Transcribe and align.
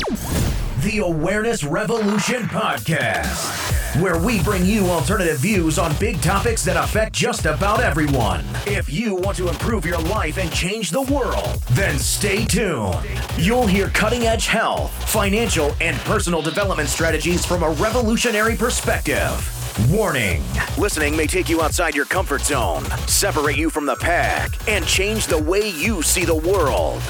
The 0.00 1.02
Awareness 1.04 1.62
Revolution 1.62 2.44
Podcast, 2.44 4.00
where 4.00 4.18
we 4.18 4.42
bring 4.42 4.64
you 4.64 4.86
alternative 4.86 5.38
views 5.38 5.78
on 5.78 5.94
big 5.96 6.22
topics 6.22 6.64
that 6.64 6.76
affect 6.76 7.12
just 7.12 7.44
about 7.44 7.80
everyone. 7.80 8.44
If 8.66 8.90
you 8.90 9.14
want 9.14 9.36
to 9.36 9.48
improve 9.48 9.84
your 9.84 9.98
life 9.98 10.38
and 10.38 10.50
change 10.52 10.90
the 10.90 11.02
world, 11.02 11.62
then 11.72 11.98
stay 11.98 12.46
tuned. 12.46 12.96
You'll 13.36 13.66
hear 13.66 13.88
cutting 13.90 14.22
edge 14.22 14.46
health, 14.46 14.90
financial, 15.10 15.74
and 15.80 15.96
personal 15.98 16.40
development 16.40 16.88
strategies 16.88 17.44
from 17.44 17.62
a 17.62 17.70
revolutionary 17.70 18.56
perspective. 18.56 19.56
Warning 19.90 20.42
listening 20.78 21.16
may 21.16 21.26
take 21.26 21.48
you 21.48 21.62
outside 21.62 21.94
your 21.94 22.06
comfort 22.06 22.42
zone, 22.42 22.84
separate 23.06 23.56
you 23.56 23.70
from 23.70 23.86
the 23.86 23.96
pack, 23.96 24.50
and 24.68 24.86
change 24.86 25.26
the 25.26 25.42
way 25.42 25.68
you 25.70 26.02
see 26.02 26.24
the 26.24 26.34
world. 26.34 27.02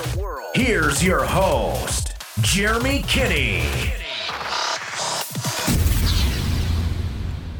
Here's 0.54 1.02
your 1.02 1.24
host, 1.24 2.09
Jeremy 2.42 3.02
Kinney. 3.02 3.60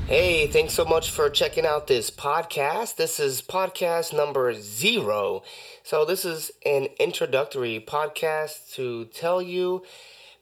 Hey, 0.06 0.46
thanks 0.48 0.74
so 0.74 0.84
much 0.84 1.10
for 1.10 1.30
checking 1.30 1.64
out 1.64 1.86
this 1.86 2.10
podcast. 2.10 2.96
This 2.96 3.20
is 3.20 3.42
podcast 3.42 4.12
number 4.12 4.52
zero. 4.54 5.42
So, 5.82 6.04
this 6.04 6.24
is 6.24 6.50
an 6.66 6.88
introductory 6.98 7.84
podcast 7.86 8.72
to 8.74 9.06
tell 9.06 9.40
you 9.40 9.82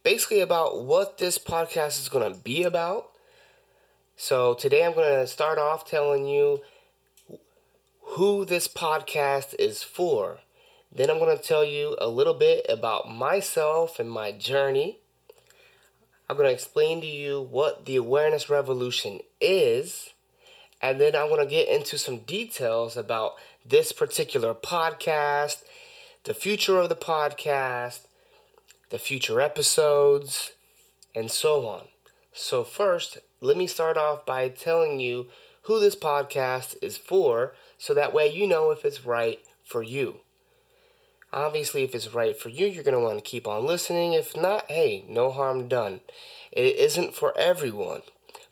basically 0.02 0.40
about 0.40 0.84
what 0.84 1.18
this 1.18 1.38
podcast 1.38 2.00
is 2.00 2.08
going 2.08 2.32
to 2.32 2.38
be 2.40 2.62
about 2.62 3.10
so 4.20 4.52
today 4.54 4.84
I'm 4.84 4.94
going 4.94 5.20
to 5.20 5.28
start 5.28 5.58
off 5.58 5.88
telling 5.88 6.26
you 6.26 6.60
who 8.02 8.44
this 8.44 8.66
podcast 8.66 9.54
is 9.60 9.84
for. 9.84 10.40
Then 10.90 11.10
I'm 11.10 11.18
going 11.18 11.36
to 11.36 11.42
tell 11.42 11.64
you 11.64 11.96
a 12.00 12.08
little 12.08 12.34
bit 12.34 12.64
about 12.68 13.10
myself 13.10 13.98
and 13.98 14.10
my 14.10 14.32
journey. 14.32 15.00
I'm 16.28 16.36
going 16.36 16.48
to 16.48 16.54
explain 16.54 17.00
to 17.00 17.06
you 17.06 17.40
what 17.40 17.86
the 17.86 17.96
awareness 17.96 18.50
revolution 18.50 19.20
is. 19.40 20.10
And 20.80 21.00
then 21.00 21.14
I'm 21.16 21.28
going 21.28 21.40
to 21.44 21.50
get 21.50 21.68
into 21.68 21.98
some 21.98 22.18
details 22.20 22.96
about 22.96 23.34
this 23.66 23.92
particular 23.92 24.54
podcast, 24.54 25.62
the 26.24 26.34
future 26.34 26.78
of 26.78 26.88
the 26.88 26.96
podcast, 26.96 28.06
the 28.90 28.98
future 28.98 29.40
episodes, 29.40 30.52
and 31.14 31.30
so 31.30 31.66
on. 31.66 31.88
So, 32.32 32.62
first, 32.62 33.18
let 33.40 33.56
me 33.56 33.66
start 33.66 33.96
off 33.96 34.24
by 34.24 34.48
telling 34.48 35.00
you 35.00 35.26
who 35.62 35.80
this 35.80 35.96
podcast 35.96 36.76
is 36.80 36.96
for 36.96 37.54
so 37.76 37.92
that 37.94 38.14
way 38.14 38.28
you 38.28 38.46
know 38.46 38.70
if 38.70 38.84
it's 38.84 39.04
right 39.04 39.40
for 39.64 39.82
you. 39.82 40.20
Obviously, 41.32 41.82
if 41.84 41.94
it's 41.94 42.14
right 42.14 42.38
for 42.38 42.48
you, 42.48 42.66
you're 42.66 42.84
going 42.84 42.94
to 42.94 43.00
want 43.00 43.18
to 43.18 43.30
keep 43.30 43.46
on 43.46 43.66
listening. 43.66 44.14
If 44.14 44.36
not, 44.36 44.70
hey, 44.70 45.04
no 45.08 45.30
harm 45.30 45.68
done. 45.68 46.00
It 46.50 46.76
isn't 46.76 47.14
for 47.14 47.36
everyone, 47.36 48.02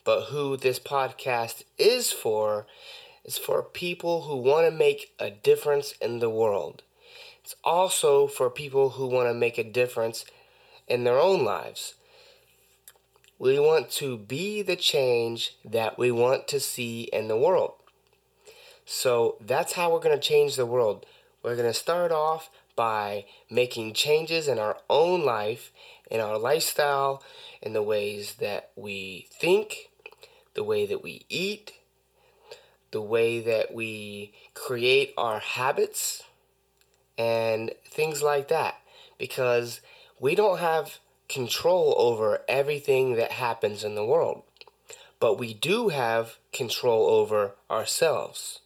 but 0.03 0.25
who 0.25 0.57
this 0.57 0.79
podcast 0.79 1.63
is 1.77 2.11
for 2.11 2.67
is 3.25 3.37
for 3.37 3.63
people 3.63 4.23
who 4.23 4.37
want 4.37 4.69
to 4.69 4.71
make 4.71 5.13
a 5.19 5.31
difference 5.31 5.93
in 5.93 6.19
the 6.19 6.29
world. 6.29 6.83
It's 7.43 7.55
also 7.63 8.27
for 8.27 8.49
people 8.49 8.91
who 8.91 9.07
want 9.07 9.27
to 9.27 9.33
make 9.33 9.57
a 9.57 9.63
difference 9.63 10.25
in 10.87 11.03
their 11.03 11.19
own 11.19 11.43
lives. 11.43 11.95
We 13.39 13.59
want 13.59 13.89
to 13.91 14.17
be 14.17 14.61
the 14.61 14.75
change 14.75 15.55
that 15.65 15.97
we 15.97 16.11
want 16.11 16.47
to 16.49 16.59
see 16.59 17.03
in 17.13 17.27
the 17.27 17.37
world. 17.37 17.73
So 18.85 19.37
that's 19.41 19.73
how 19.73 19.91
we're 19.91 19.99
going 19.99 20.15
to 20.17 20.21
change 20.21 20.55
the 20.55 20.65
world. 20.65 21.05
We're 21.43 21.55
going 21.55 21.67
to 21.67 21.73
start 21.73 22.11
off 22.11 22.49
by 22.77 23.25
making 23.49 23.91
changes 23.93 24.47
in 24.47 24.57
our 24.57 24.77
own 24.89 25.25
life, 25.25 25.73
in 26.09 26.21
our 26.21 26.37
lifestyle, 26.37 27.21
in 27.61 27.73
the 27.73 27.83
ways 27.83 28.35
that 28.35 28.69
we 28.77 29.27
think, 29.31 29.89
the 30.53 30.63
way 30.63 30.85
that 30.85 31.03
we 31.03 31.25
eat, 31.27 31.73
the 32.91 33.01
way 33.01 33.41
that 33.41 33.73
we 33.73 34.33
create 34.53 35.13
our 35.17 35.39
habits, 35.39 36.23
and 37.17 37.73
things 37.85 38.23
like 38.23 38.47
that. 38.47 38.75
Because 39.17 39.81
we 40.19 40.35
don't 40.35 40.59
have 40.59 40.99
control 41.27 41.93
over 41.97 42.43
everything 42.47 43.15
that 43.15 43.31
happens 43.31 43.83
in 43.83 43.95
the 43.95 44.05
world, 44.05 44.43
but 45.19 45.37
we 45.37 45.53
do 45.53 45.89
have 45.89 46.37
control 46.53 47.07
over 47.07 47.55
ourselves. 47.69 48.61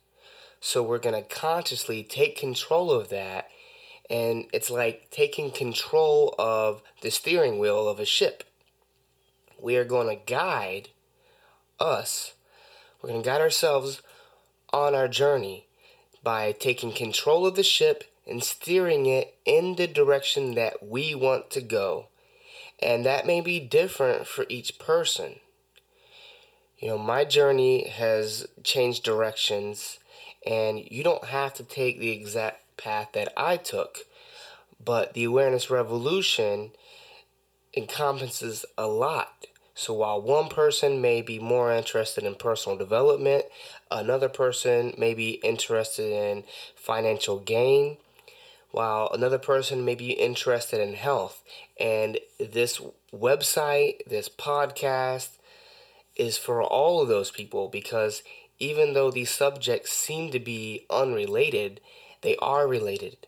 So 0.60 0.84
we're 0.84 1.00
going 1.00 1.16
to 1.16 1.28
consciously 1.28 2.04
take 2.04 2.38
control 2.38 2.92
of 2.92 3.10
that. 3.10 3.50
And 4.12 4.46
it's 4.52 4.70
like 4.70 5.08
taking 5.10 5.52
control 5.52 6.36
of 6.38 6.84
the 7.02 7.10
steering 7.10 7.60
wheel 7.60 7.88
of 7.88 7.98
a 7.98 8.06
ship. 8.06 8.44
We 9.58 9.78
are 9.78 9.86
going 9.86 10.10
to 10.10 10.22
guide 10.24 10.90
us, 11.80 12.34
we're 13.02 13.10
going 13.10 13.24
to 13.24 13.28
guide 13.28 13.42
ourselves 13.42 14.02
on 14.74 14.94
our 14.94 15.08
journey 15.08 15.66
by 16.24 16.52
taking 16.52 16.92
control 16.92 17.46
of 17.46 17.56
the 17.56 17.64
ship 17.64 18.04
and 18.28 18.44
steering 18.44 19.06
it 19.06 19.36
in 19.46 19.76
the 19.76 19.88
direction 19.88 20.56
that 20.56 20.86
we 20.88 21.16
want 21.16 21.50
to 21.52 21.62
go. 21.62 22.08
And 22.82 23.06
that 23.06 23.26
may 23.26 23.42
be 23.42 23.60
different 23.60 24.28
for 24.28 24.46
each 24.50 24.78
person. 24.78 25.36
You 26.78 26.90
know, 26.90 26.98
my 26.98 27.26
journey 27.26 27.88
has 27.88 28.48
changed 28.64 29.04
directions, 29.04 30.00
and 30.46 30.80
you 30.90 31.04
don't 31.04 31.26
have 31.26 31.54
to 31.56 31.64
take 31.64 32.00
the 32.00 32.12
exact 32.12 32.71
path 32.82 33.10
that 33.14 33.32
I 33.38 33.58
took, 33.58 34.00
but 34.84 35.14
the 35.14 35.24
awareness 35.24 35.70
revolution 35.70 36.72
encompasses 37.76 38.66
a 38.78 38.88
lot. 38.88 39.46
So 39.74 39.94
while 39.94 40.22
one 40.22 40.50
person 40.50 41.02
may 41.02 41.22
be 41.22 41.40
more 41.40 41.72
interested 41.72 42.24
in 42.24 42.36
personal 42.36 42.78
development, 42.78 43.46
another 43.90 44.30
person 44.30 44.94
may 44.98 45.14
be 45.14 45.40
interested 45.44 46.12
in 46.12 46.44
financial 46.76 47.40
gain, 47.40 47.98
while 48.72 49.10
another 49.14 49.40
person 49.40 49.84
may 49.84 49.96
be 49.96 50.12
interested 50.12 50.80
in 50.80 50.94
health. 50.94 51.44
And 51.80 52.20
this 52.40 52.82
website, 53.14 54.06
this 54.08 54.30
podcast, 54.30 55.38
is 56.16 56.38
for 56.38 56.62
all 56.62 57.02
of 57.02 57.08
those 57.08 57.32
people 57.32 57.68
because 57.70 58.22
even 58.60 58.94
though 58.94 59.10
these 59.10 59.32
subjects 59.32 59.92
seem 59.92 60.32
to 60.32 60.40
be 60.40 60.86
unrelated, 60.90 61.82
they 62.22 62.36
are 62.38 62.68
related. 62.68 63.28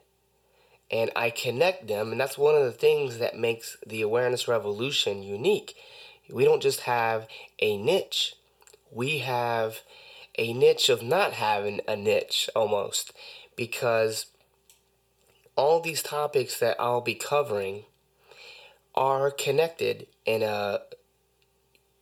And 0.92 1.12
I 1.16 1.30
connect 1.30 1.88
them, 1.88 2.12
and 2.12 2.22
that's 2.22 2.38
one 2.38 2.56
of 2.56 2.64
the 2.64 2.72
things 2.72 3.18
that 3.18 3.38
makes 3.38 3.78
the 3.86 4.02
awareness 4.02 4.48
revolution 4.48 5.24
unique. 5.24 5.76
We 6.30 6.46
don't 6.46 6.62
just 6.62 6.82
have 6.82 7.28
a 7.60 7.78
niche, 7.78 8.36
we 8.92 9.20
have 9.20 9.80
a 10.38 10.54
niche 10.54 10.90
of 10.90 11.02
not 11.02 11.34
having 11.34 11.82
a 11.88 11.96
niche 11.96 12.50
almost 12.56 13.14
because 13.56 14.28
all 15.56 15.80
these 15.80 16.02
topics 16.02 16.60
that 16.60 16.76
I'll 16.80 17.02
be 17.02 17.16
covering 17.16 17.86
are 18.96 19.32
connected 19.32 20.08
in 20.26 20.44
a 20.44 20.82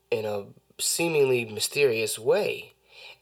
in 0.09 0.25
a 0.25 0.46
seemingly 0.78 1.46
mysterious 1.46 2.19
way. 2.19 2.74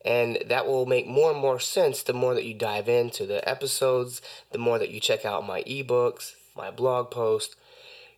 And 0.05 0.37
that 0.45 0.65
will 0.65 0.85
make 0.85 1.07
more 1.07 1.31
and 1.31 1.39
more 1.39 1.59
sense 1.59 2.03
the 2.03 2.13
more 2.13 2.33
that 2.33 2.45
you 2.45 2.53
dive 2.53 2.87
into 2.87 3.25
the 3.25 3.47
episodes, 3.47 4.21
the 4.51 4.57
more 4.57 4.79
that 4.79 4.91
you 4.91 4.99
check 4.99 5.25
out 5.25 5.45
my 5.45 5.61
ebooks, 5.63 6.35
my 6.55 6.71
blog 6.71 7.11
post. 7.11 7.55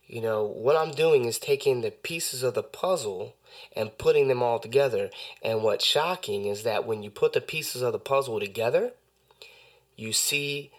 You 0.06 0.20
know, 0.20 0.44
what 0.44 0.76
I'm 0.76 0.92
doing 0.92 1.24
is 1.24 1.38
taking 1.38 1.80
the 1.80 1.90
pieces 1.90 2.42
of 2.42 2.54
the 2.54 2.62
puzzle 2.62 3.34
and 3.74 3.96
putting 3.98 4.28
them 4.28 4.42
all 4.42 4.58
together. 4.58 5.10
And 5.42 5.62
what's 5.62 5.84
shocking 5.84 6.46
is 6.46 6.62
that 6.62 6.86
when 6.86 7.02
you 7.02 7.10
put 7.10 7.32
the 7.32 7.40
pieces 7.40 7.82
of 7.82 7.92
the 7.92 7.98
puzzle 7.98 8.38
together, 8.38 8.92
you 9.96 10.12
see 10.12 10.70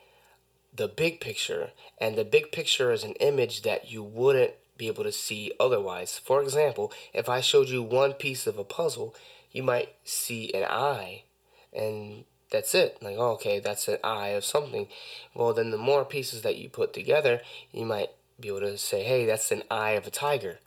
the 0.75 0.88
big 0.88 1.19
picture. 1.19 1.72
And 1.97 2.16
the 2.16 2.25
big 2.25 2.52
picture 2.52 2.92
is 2.92 3.03
an 3.03 3.13
image 3.13 3.62
that 3.63 3.92
you 3.92 4.03
wouldn't 4.03 4.53
be 4.78 4.88
able 4.88 5.03
to 5.03 5.12
see 5.12 5.52
otherwise. 5.59 6.18
For 6.18 6.42
example, 6.42 6.92
if 7.13 7.30
I 7.30 7.42
showed 7.42 7.69
you 7.69 7.83
one 7.83 8.13
piece 8.13 8.48
of 8.48 8.57
a 8.57 8.63
puzzle, 8.63 9.16
you 9.53 9.63
might 9.63 9.95
see 10.03 10.51
an 10.53 10.65
eye 10.65 11.23
and 11.71 12.25
that's 12.51 12.75
it. 12.75 12.97
Like, 13.01 13.15
oh, 13.17 13.31
okay, 13.31 13.59
that's 13.59 13.88
an 13.88 13.97
eye 14.03 14.29
of 14.29 14.44
something. 14.44 14.88
Well, 15.33 15.53
then 15.53 15.71
the 15.71 15.77
more 15.77 16.03
pieces 16.03 16.41
that 16.41 16.57
you 16.57 16.69
put 16.69 16.94
together, 16.94 17.41
you 17.71 17.85
might 17.85 18.09
be 18.39 18.50
able 18.50 18.59
to 18.61 18.77
say, 18.77 19.03
hey, 19.03 19.25
that's 19.25 19.51
an 19.51 19.63
eye 19.71 19.91
of 19.91 20.05
a 20.05 20.11
tiger. 20.11 20.59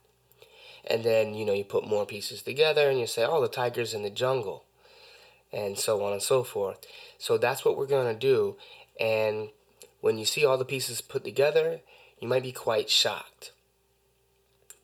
And 0.88 1.04
then, 1.04 1.34
you 1.34 1.44
know, 1.44 1.52
you 1.52 1.64
put 1.64 1.86
more 1.86 2.06
pieces 2.06 2.42
together 2.42 2.88
and 2.88 2.98
you 2.98 3.06
say, 3.06 3.24
oh, 3.24 3.40
the 3.40 3.48
tiger's 3.48 3.92
in 3.92 4.02
the 4.02 4.10
jungle. 4.10 4.64
And 5.52 5.78
so 5.78 6.04
on 6.04 6.12
and 6.12 6.22
so 6.22 6.42
forth. 6.42 6.78
So 7.18 7.38
that's 7.38 7.64
what 7.64 7.76
we're 7.76 7.86
going 7.86 8.12
to 8.12 8.18
do. 8.18 8.56
And 9.00 9.50
when 10.00 10.18
you 10.18 10.24
see 10.24 10.44
all 10.44 10.58
the 10.58 10.64
pieces 10.64 11.00
put 11.00 11.24
together, 11.24 11.80
you 12.20 12.28
might 12.28 12.42
be 12.42 12.52
quite 12.52 12.90
shocked. 12.90 13.52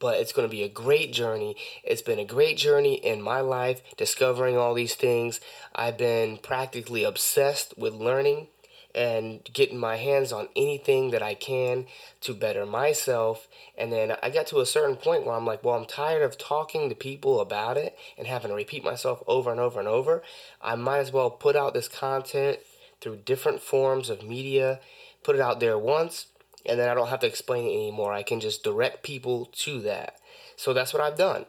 But 0.02 0.18
it's 0.18 0.32
going 0.32 0.48
to 0.48 0.50
be 0.50 0.64
a 0.64 0.68
great 0.68 1.12
journey. 1.12 1.54
It's 1.84 2.02
been 2.02 2.18
a 2.18 2.24
great 2.24 2.56
journey 2.56 2.94
in 2.94 3.22
my 3.22 3.38
life, 3.38 3.80
discovering 3.96 4.56
all 4.56 4.74
these 4.74 4.96
things. 4.96 5.38
I've 5.76 5.96
been 5.96 6.38
practically 6.38 7.04
obsessed 7.04 7.78
with 7.78 7.94
learning 7.94 8.48
and 8.96 9.48
getting 9.52 9.78
my 9.78 9.96
hands 9.96 10.32
on 10.32 10.48
anything 10.56 11.12
that 11.12 11.22
I 11.22 11.34
can 11.34 11.86
to 12.22 12.34
better 12.34 12.66
myself. 12.66 13.46
And 13.78 13.92
then 13.92 14.16
I 14.20 14.30
got 14.30 14.48
to 14.48 14.58
a 14.58 14.66
certain 14.66 14.96
point 14.96 15.24
where 15.24 15.36
I'm 15.36 15.46
like, 15.46 15.62
well, 15.62 15.76
I'm 15.76 15.86
tired 15.86 16.22
of 16.22 16.36
talking 16.36 16.88
to 16.88 16.96
people 16.96 17.40
about 17.40 17.76
it 17.76 17.96
and 18.18 18.26
having 18.26 18.50
to 18.50 18.56
repeat 18.56 18.82
myself 18.82 19.22
over 19.28 19.52
and 19.52 19.60
over 19.60 19.78
and 19.78 19.88
over. 19.88 20.22
I 20.60 20.74
might 20.74 20.98
as 20.98 21.12
well 21.12 21.30
put 21.30 21.54
out 21.54 21.74
this 21.74 21.88
content 21.88 22.58
through 23.00 23.18
different 23.24 23.62
forms 23.62 24.10
of 24.10 24.24
media, 24.24 24.80
put 25.22 25.36
it 25.36 25.40
out 25.40 25.60
there 25.60 25.78
once, 25.78 26.26
and 26.66 26.78
then 26.78 26.88
I 26.88 26.94
don't 26.94 27.08
have 27.08 27.20
to 27.20 27.26
explain 27.26 27.66
it 27.66 27.74
anymore. 27.74 28.12
I 28.12 28.22
can 28.22 28.40
just 28.40 28.62
direct 28.62 29.02
people 29.02 29.46
to 29.52 29.80
that. 29.80 30.16
So 30.56 30.72
that's 30.72 30.92
what 30.92 31.02
I've 31.02 31.18
done. 31.18 31.46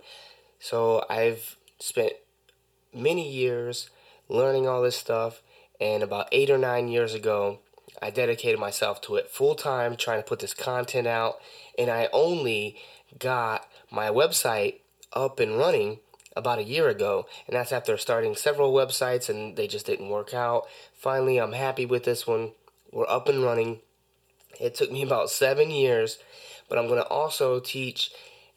So 0.59 1.05
I've 1.09 1.57
spent 1.79 2.13
many 2.93 3.29
years 3.29 3.89
learning 4.29 4.67
all 4.67 4.81
this 4.81 4.95
stuff, 4.95 5.41
and 5.79 6.01
about 6.01 6.29
eight 6.31 6.49
or 6.49 6.57
nine 6.57 6.87
years 6.87 7.13
ago, 7.13 7.59
I 8.01 8.09
dedicated 8.09 8.59
myself 8.59 9.01
to 9.01 9.15
it 9.15 9.29
full 9.29 9.55
time, 9.55 9.95
trying 9.95 10.19
to 10.19 10.27
put 10.27 10.39
this 10.39 10.53
content 10.53 11.07
out, 11.07 11.39
and 11.77 11.89
I 11.89 12.09
only 12.13 12.77
got 13.19 13.69
my 13.91 14.07
website 14.07 14.79
up 15.11 15.39
and 15.39 15.57
running 15.57 15.99
about 16.35 16.59
a 16.59 16.63
year 16.63 16.89
ago, 16.89 17.27
and 17.47 17.55
that's 17.55 17.71
after 17.71 17.97
starting 17.97 18.35
several 18.35 18.73
websites 18.73 19.29
and 19.29 19.55
they 19.55 19.67
just 19.67 19.85
didn't 19.85 20.09
work 20.09 20.33
out. 20.33 20.67
Finally, 20.95 21.39
I'm 21.39 21.53
happy 21.53 21.85
with 21.85 22.03
this 22.03 22.25
one. 22.25 22.53
We're 22.91 23.07
up 23.07 23.29
and 23.29 23.43
running. 23.43 23.79
It 24.63 24.75
took 24.75 24.91
me 24.91 25.03
about 25.03 25.29
seven 25.29 25.71
years, 25.71 26.19
but 26.69 26.77
I'm 26.77 26.87
going 26.87 27.01
to 27.01 27.07
also 27.07 27.59
teach 27.59 28.11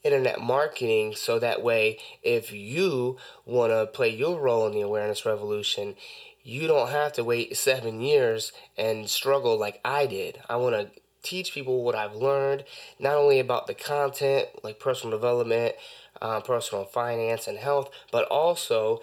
internet 0.04 0.40
marketing 0.40 1.16
so 1.16 1.40
that 1.40 1.64
way 1.64 1.98
if 2.22 2.52
you 2.52 3.16
want 3.44 3.72
to 3.72 3.86
play 3.86 4.08
your 4.08 4.38
role 4.38 4.64
in 4.66 4.72
the 4.72 4.80
awareness 4.80 5.26
revolution 5.26 5.96
you 6.44 6.68
don't 6.68 6.90
have 6.90 7.12
to 7.12 7.24
wait 7.24 7.56
seven 7.56 8.00
years 8.00 8.52
and 8.78 9.10
struggle 9.10 9.58
like 9.58 9.80
i 9.84 10.06
did. 10.06 10.40
I 10.48 10.54
want 10.56 10.76
to 10.76 11.00
teach 11.24 11.52
people 11.52 11.82
what 11.82 11.96
i've 11.96 12.14
learned 12.14 12.62
not 13.00 13.16
only 13.16 13.40
about 13.40 13.66
the 13.66 13.74
content 13.74 14.46
like 14.62 14.78
personal 14.78 15.18
development 15.18 15.74
uh, 16.22 16.38
personal 16.38 16.84
finance 16.84 17.48
and 17.48 17.58
health 17.58 17.90
but 18.12 18.28
also 18.28 19.00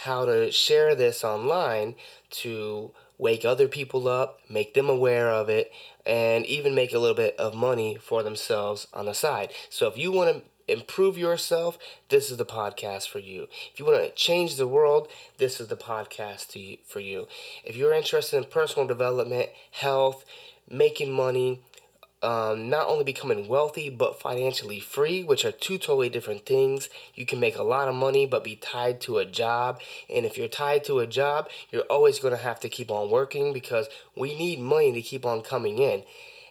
how 0.00 0.26
to 0.26 0.52
share 0.52 0.94
this 0.94 1.24
online 1.24 1.94
to 2.28 2.90
wake 3.22 3.44
other 3.44 3.68
people 3.68 4.08
up, 4.08 4.40
make 4.50 4.74
them 4.74 4.88
aware 4.88 5.30
of 5.30 5.48
it, 5.48 5.70
and 6.04 6.44
even 6.44 6.74
make 6.74 6.92
a 6.92 6.98
little 6.98 7.14
bit 7.14 7.36
of 7.38 7.54
money 7.54 7.96
for 7.96 8.24
themselves 8.24 8.88
on 8.92 9.06
the 9.06 9.14
side. 9.14 9.52
So 9.70 9.86
if 9.86 9.96
you 9.96 10.10
want 10.10 10.36
to 10.36 10.42
improve 10.72 11.16
yourself, 11.16 11.78
this 12.08 12.32
is 12.32 12.36
the 12.36 12.44
podcast 12.44 13.08
for 13.08 13.20
you. 13.20 13.46
If 13.72 13.78
you 13.78 13.84
want 13.84 14.02
to 14.02 14.10
change 14.10 14.56
the 14.56 14.66
world, 14.66 15.06
this 15.38 15.60
is 15.60 15.68
the 15.68 15.76
podcast 15.76 16.48
to 16.48 16.76
for 16.84 16.98
you. 16.98 17.28
If 17.64 17.76
you're 17.76 17.94
interested 17.94 18.38
in 18.38 18.44
personal 18.44 18.88
development, 18.88 19.50
health, 19.70 20.24
making 20.68 21.12
money, 21.12 21.62
um, 22.22 22.68
not 22.70 22.86
only 22.86 23.04
becoming 23.04 23.48
wealthy 23.48 23.90
but 23.90 24.20
financially 24.20 24.80
free, 24.80 25.24
which 25.24 25.44
are 25.44 25.52
two 25.52 25.78
totally 25.78 26.08
different 26.08 26.46
things. 26.46 26.88
You 27.14 27.26
can 27.26 27.40
make 27.40 27.56
a 27.56 27.62
lot 27.62 27.88
of 27.88 27.94
money 27.94 28.26
but 28.26 28.44
be 28.44 28.56
tied 28.56 29.00
to 29.02 29.18
a 29.18 29.24
job. 29.24 29.80
And 30.08 30.24
if 30.24 30.38
you're 30.38 30.48
tied 30.48 30.84
to 30.84 31.00
a 31.00 31.06
job, 31.06 31.48
you're 31.70 31.82
always 31.82 32.18
going 32.18 32.34
to 32.34 32.42
have 32.42 32.60
to 32.60 32.68
keep 32.68 32.90
on 32.90 33.10
working 33.10 33.52
because 33.52 33.88
we 34.16 34.36
need 34.36 34.60
money 34.60 34.92
to 34.92 35.02
keep 35.02 35.26
on 35.26 35.42
coming 35.42 35.78
in. 35.78 36.04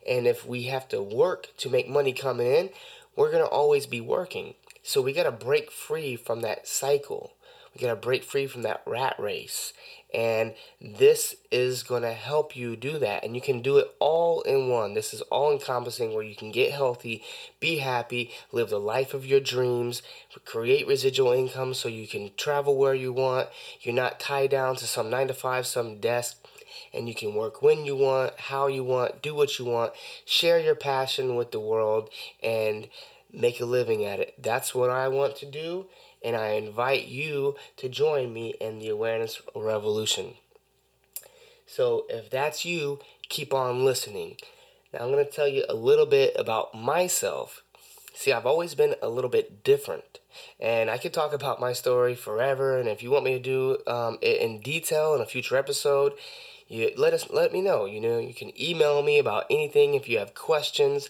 And 0.07 0.27
if 0.27 0.45
we 0.45 0.63
have 0.63 0.87
to 0.89 1.01
work 1.01 1.47
to 1.57 1.69
make 1.69 1.87
money 1.87 2.13
coming 2.13 2.47
in, 2.47 2.69
we're 3.15 3.31
going 3.31 3.43
to 3.43 3.49
always 3.49 3.85
be 3.85 4.01
working. 4.01 4.55
So 4.83 5.01
we 5.01 5.13
got 5.13 5.23
to 5.23 5.31
break 5.31 5.71
free 5.71 6.15
from 6.15 6.41
that 6.41 6.67
cycle. 6.67 7.33
We 7.73 7.81
got 7.81 7.89
to 7.89 7.95
break 7.95 8.23
free 8.23 8.47
from 8.47 8.63
that 8.63 8.81
rat 8.85 9.15
race. 9.19 9.73
And 10.13 10.53
this 10.81 11.35
is 11.51 11.83
going 11.83 12.01
to 12.01 12.13
help 12.13 12.55
you 12.55 12.75
do 12.75 12.99
that. 12.99 13.23
And 13.23 13.35
you 13.35 13.41
can 13.41 13.61
do 13.61 13.77
it 13.77 13.93
all 13.99 14.41
in 14.41 14.67
one. 14.67 14.93
This 14.93 15.13
is 15.13 15.21
all 15.23 15.51
encompassing 15.51 16.13
where 16.13 16.23
you 16.23 16.35
can 16.35 16.51
get 16.51 16.71
healthy, 16.71 17.23
be 17.59 17.77
happy, 17.77 18.31
live 18.51 18.69
the 18.69 18.79
life 18.79 19.13
of 19.13 19.25
your 19.25 19.39
dreams, 19.39 20.01
create 20.45 20.87
residual 20.87 21.31
income 21.31 21.73
so 21.73 21.87
you 21.87 22.07
can 22.07 22.31
travel 22.35 22.77
where 22.77 22.95
you 22.95 23.13
want. 23.13 23.49
You're 23.81 23.95
not 23.95 24.19
tied 24.19 24.51
down 24.51 24.75
to 24.77 24.85
some 24.85 25.09
nine 25.09 25.27
to 25.27 25.33
five, 25.33 25.65
some 25.65 25.99
desk. 25.99 26.37
And 26.93 27.07
you 27.07 27.15
can 27.15 27.35
work 27.35 27.61
when 27.61 27.85
you 27.85 27.95
want, 27.95 28.37
how 28.37 28.67
you 28.67 28.83
want, 28.83 29.21
do 29.21 29.33
what 29.33 29.57
you 29.59 29.65
want, 29.65 29.93
share 30.25 30.59
your 30.59 30.75
passion 30.75 31.35
with 31.35 31.51
the 31.51 31.59
world, 31.59 32.09
and 32.43 32.89
make 33.31 33.61
a 33.61 33.65
living 33.65 34.03
at 34.03 34.19
it. 34.19 34.33
That's 34.37 34.75
what 34.75 34.89
I 34.89 35.07
want 35.07 35.37
to 35.37 35.45
do 35.45 35.87
and 36.23 36.35
I 36.35 36.49
invite 36.49 37.07
you 37.07 37.55
to 37.77 37.89
join 37.89 38.33
me 38.33 38.55
in 38.59 38.79
the 38.79 38.89
awareness 38.89 39.41
revolution. 39.55 40.35
So, 41.65 42.05
if 42.09 42.29
that's 42.29 42.65
you, 42.65 42.99
keep 43.29 43.53
on 43.53 43.85
listening. 43.85 44.37
Now, 44.93 44.99
I'm 44.99 45.11
going 45.11 45.25
to 45.25 45.31
tell 45.31 45.47
you 45.47 45.63
a 45.69 45.73
little 45.73 46.05
bit 46.05 46.35
about 46.37 46.75
myself. 46.75 47.63
See, 48.13 48.33
I've 48.33 48.45
always 48.45 48.75
been 48.75 48.95
a 49.01 49.07
little 49.07 49.29
bit 49.29 49.63
different, 49.63 50.19
and 50.59 50.89
I 50.89 50.97
could 50.97 51.13
talk 51.13 51.31
about 51.31 51.61
my 51.61 51.71
story 51.71 52.13
forever. 52.13 52.77
And 52.77 52.89
if 52.89 53.01
you 53.01 53.09
want 53.09 53.23
me 53.23 53.33
to 53.33 53.39
do 53.39 53.77
um, 53.87 54.17
it 54.21 54.41
in 54.41 54.59
detail 54.59 55.15
in 55.15 55.21
a 55.21 55.25
future 55.25 55.55
episode, 55.55 56.13
you 56.67 56.91
let 56.97 57.13
us 57.13 57.29
let 57.29 57.53
me 57.53 57.61
know. 57.61 57.85
You 57.85 58.01
know, 58.01 58.19
you 58.19 58.33
can 58.33 58.51
email 58.61 59.01
me 59.01 59.17
about 59.17 59.45
anything 59.49 59.93
if 59.93 60.09
you 60.09 60.19
have 60.19 60.35
questions 60.35 61.09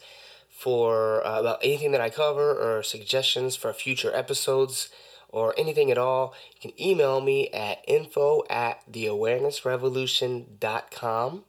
for 0.61 1.25
uh, 1.25 1.39
about 1.39 1.57
anything 1.63 1.91
that 1.91 2.01
I 2.01 2.11
cover 2.11 2.53
or 2.53 2.83
suggestions 2.83 3.55
for 3.55 3.73
future 3.73 4.15
episodes 4.15 4.89
or 5.29 5.55
anything 5.57 5.89
at 5.89 5.97
all, 5.97 6.35
you 6.53 6.69
can 6.69 6.79
email 6.79 7.19
me 7.19 7.49
at 7.49 7.79
info 7.87 8.43
at 8.47 8.79
theawarenessrevolution.com. 8.91 11.43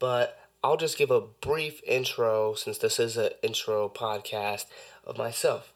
But 0.00 0.40
I'll 0.64 0.76
just 0.76 0.98
give 0.98 1.12
a 1.12 1.20
brief 1.20 1.80
intro 1.86 2.54
since 2.54 2.78
this 2.78 2.98
is 2.98 3.16
an 3.16 3.30
intro 3.40 3.88
podcast 3.88 4.64
of 5.06 5.16
myself. 5.16 5.72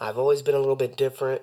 I've 0.00 0.16
always 0.16 0.40
been 0.40 0.54
a 0.54 0.60
little 0.60 0.74
bit 0.74 0.96
different. 0.96 1.42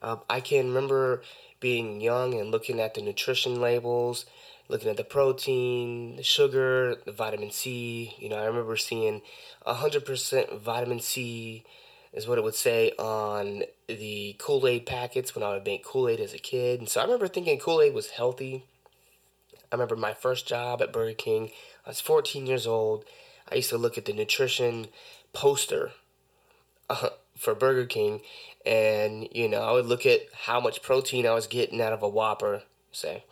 Uh, 0.00 0.18
I 0.30 0.38
can 0.38 0.68
remember 0.68 1.20
being 1.58 2.00
young 2.00 2.38
and 2.38 2.52
looking 2.52 2.78
at 2.78 2.94
the 2.94 3.02
nutrition 3.02 3.60
labels 3.60 4.24
looking 4.68 4.88
at 4.88 4.96
the 4.96 5.04
protein, 5.04 6.16
the 6.16 6.22
sugar, 6.22 6.96
the 7.04 7.12
vitamin 7.12 7.50
C. 7.50 8.14
You 8.18 8.28
know, 8.28 8.36
I 8.36 8.44
remember 8.44 8.76
seeing 8.76 9.22
100% 9.66 10.60
vitamin 10.60 11.00
C 11.00 11.64
is 12.12 12.26
what 12.26 12.38
it 12.38 12.44
would 12.44 12.54
say 12.54 12.92
on 12.98 13.62
the 13.88 14.36
Kool 14.38 14.66
Aid 14.66 14.86
packets 14.86 15.34
when 15.34 15.42
I 15.42 15.50
would 15.54 15.64
make 15.64 15.84
Kool 15.84 16.08
Aid 16.08 16.20
as 16.20 16.34
a 16.34 16.38
kid. 16.38 16.80
And 16.80 16.88
so 16.88 17.00
I 17.00 17.04
remember 17.04 17.28
thinking 17.28 17.58
Kool 17.58 17.80
Aid 17.80 17.94
was 17.94 18.10
healthy. 18.10 18.64
I 19.70 19.74
remember 19.74 19.96
my 19.96 20.12
first 20.12 20.46
job 20.46 20.82
at 20.82 20.92
Burger 20.92 21.14
King. 21.14 21.50
I 21.86 21.90
was 21.90 22.00
14 22.00 22.46
years 22.46 22.66
old. 22.66 23.04
I 23.50 23.56
used 23.56 23.70
to 23.70 23.78
look 23.78 23.96
at 23.96 24.04
the 24.04 24.12
nutrition 24.12 24.88
poster 25.32 25.92
uh, 26.90 27.10
for 27.36 27.54
Burger 27.54 27.86
King, 27.86 28.20
and 28.64 29.28
you 29.32 29.48
know, 29.48 29.62
I 29.62 29.72
would 29.72 29.86
look 29.86 30.04
at 30.06 30.20
how 30.44 30.60
much 30.60 30.82
protein 30.82 31.26
I 31.26 31.32
was 31.32 31.46
getting 31.46 31.80
out 31.80 31.92
of 31.92 32.02
a 32.02 32.08
Whopper, 32.08 32.62
say, 32.92 33.24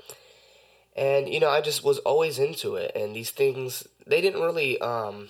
and 0.97 1.29
you 1.29 1.41
know 1.41 1.49
i 1.49 1.61
just 1.61 1.85
was 1.85 1.99
always 2.01 2.39
into 2.39 2.75
it 2.77 2.93
and 2.95 3.15
these 3.15 3.31
things 3.31 3.87
they 4.07 4.21
didn't 4.21 4.41
really 4.41 4.81
um, 4.81 5.29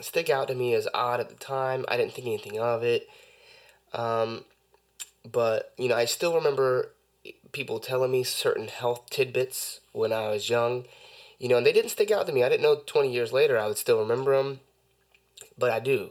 stick 0.00 0.30
out 0.30 0.48
to 0.48 0.54
me 0.54 0.74
as 0.74 0.86
odd 0.94 1.18
at 1.18 1.28
the 1.28 1.34
time. 1.34 1.84
I 1.88 1.96
didn't 1.96 2.12
think 2.12 2.26
anything 2.26 2.60
of 2.60 2.84
it. 2.84 3.08
Um, 3.92 4.44
but 5.30 5.72
you 5.76 5.88
know 5.88 5.96
i 5.96 6.04
still 6.04 6.34
remember 6.34 6.92
people 7.52 7.80
telling 7.80 8.10
me 8.10 8.22
certain 8.22 8.68
health 8.68 9.08
tidbits 9.10 9.80
when 9.92 10.12
i 10.12 10.28
was 10.28 10.48
young 10.48 10.84
you 11.38 11.48
know 11.48 11.56
and 11.56 11.66
they 11.66 11.72
didn't 11.72 11.90
stick 11.90 12.10
out 12.10 12.26
to 12.26 12.32
me. 12.32 12.42
I 12.42 12.48
didn't 12.48 12.62
know 12.62 12.82
20 12.86 13.12
years 13.12 13.32
later 13.32 13.58
i 13.58 13.66
would 13.66 13.78
still 13.78 13.98
remember 13.98 14.36
them 14.36 14.60
but 15.58 15.70
i 15.70 15.80
do. 15.80 16.10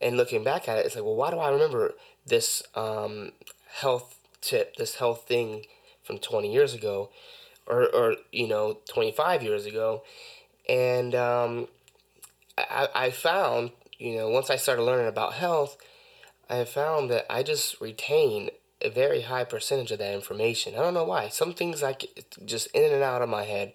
And 0.00 0.16
looking 0.16 0.44
back 0.44 0.68
at 0.68 0.78
it 0.78 0.86
it's 0.86 0.94
like 0.94 1.04
well 1.04 1.16
why 1.16 1.30
do 1.30 1.38
i 1.38 1.50
remember 1.50 1.94
this 2.26 2.62
um, 2.74 3.32
health 3.68 4.18
tip 4.40 4.76
this 4.76 4.96
health 4.96 5.26
thing 5.26 5.64
from 6.02 6.18
20 6.18 6.52
years 6.52 6.74
ago 6.74 7.10
or, 7.66 7.86
or 7.94 8.16
you 8.32 8.48
know 8.48 8.78
25 8.88 9.42
years 9.42 9.66
ago. 9.66 10.02
And 10.68 11.14
um, 11.14 11.68
I, 12.58 12.88
I 12.94 13.10
found 13.10 13.70
you 13.98 14.16
know 14.16 14.28
once 14.28 14.50
i 14.50 14.56
started 14.56 14.82
learning 14.82 15.06
about 15.06 15.34
health 15.34 15.78
i 16.50 16.64
found 16.64 17.10
that 17.10 17.24
i 17.30 17.42
just 17.42 17.80
retain 17.80 18.50
a 18.82 18.90
very 18.90 19.22
high 19.22 19.44
percentage 19.44 19.90
of 19.90 19.98
that 20.00 20.14
information. 20.14 20.74
I 20.74 20.78
don't 20.78 20.92
know 20.92 21.04
why. 21.04 21.28
Some 21.28 21.54
things 21.54 21.82
i 21.82 21.96
just 22.44 22.68
in 22.74 22.92
and 22.92 23.02
out 23.02 23.22
of 23.22 23.28
my 23.28 23.44
head. 23.44 23.72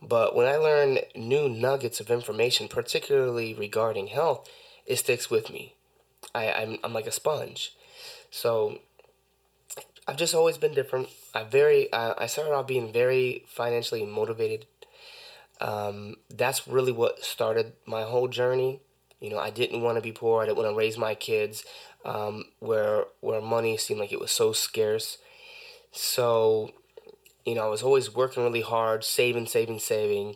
But 0.00 0.34
when 0.34 0.46
i 0.46 0.56
learn 0.56 0.98
new 1.14 1.48
nuggets 1.48 2.00
of 2.00 2.10
information 2.10 2.68
particularly 2.68 3.54
regarding 3.54 4.08
health 4.08 4.48
it 4.86 4.96
sticks 4.96 5.30
with 5.30 5.50
me. 5.50 5.74
I, 6.32 6.52
I'm, 6.52 6.78
I'm 6.84 6.92
like 6.92 7.08
a 7.08 7.12
sponge. 7.12 7.74
So 8.30 8.78
I've 10.08 10.16
just 10.16 10.34
always 10.34 10.58
been 10.58 10.74
different. 10.74 11.08
I 11.34 11.44
very 11.44 11.92
uh, 11.92 12.14
I 12.16 12.26
started 12.26 12.52
off 12.52 12.66
being 12.66 12.92
very 12.92 13.44
financially 13.48 14.04
motivated. 14.04 14.66
Um, 15.60 16.16
that's 16.30 16.68
really 16.68 16.92
what 16.92 17.24
started 17.24 17.72
my 17.86 18.02
whole 18.02 18.28
journey. 18.28 18.80
You 19.20 19.30
know, 19.30 19.38
I 19.38 19.50
didn't 19.50 19.82
want 19.82 19.96
to 19.96 20.02
be 20.02 20.12
poor. 20.12 20.42
I 20.42 20.46
didn't 20.46 20.58
want 20.58 20.70
to 20.70 20.76
raise 20.76 20.98
my 20.98 21.14
kids 21.14 21.64
um, 22.04 22.44
where 22.60 23.06
where 23.20 23.40
money 23.40 23.76
seemed 23.76 24.00
like 24.00 24.12
it 24.12 24.20
was 24.20 24.30
so 24.30 24.52
scarce. 24.52 25.18
So 25.92 26.72
you 27.46 27.54
know, 27.54 27.62
I 27.64 27.68
was 27.68 27.82
always 27.82 28.12
working 28.12 28.42
really 28.42 28.60
hard, 28.60 29.04
saving, 29.04 29.46
saving, 29.46 29.78
saving. 29.78 30.34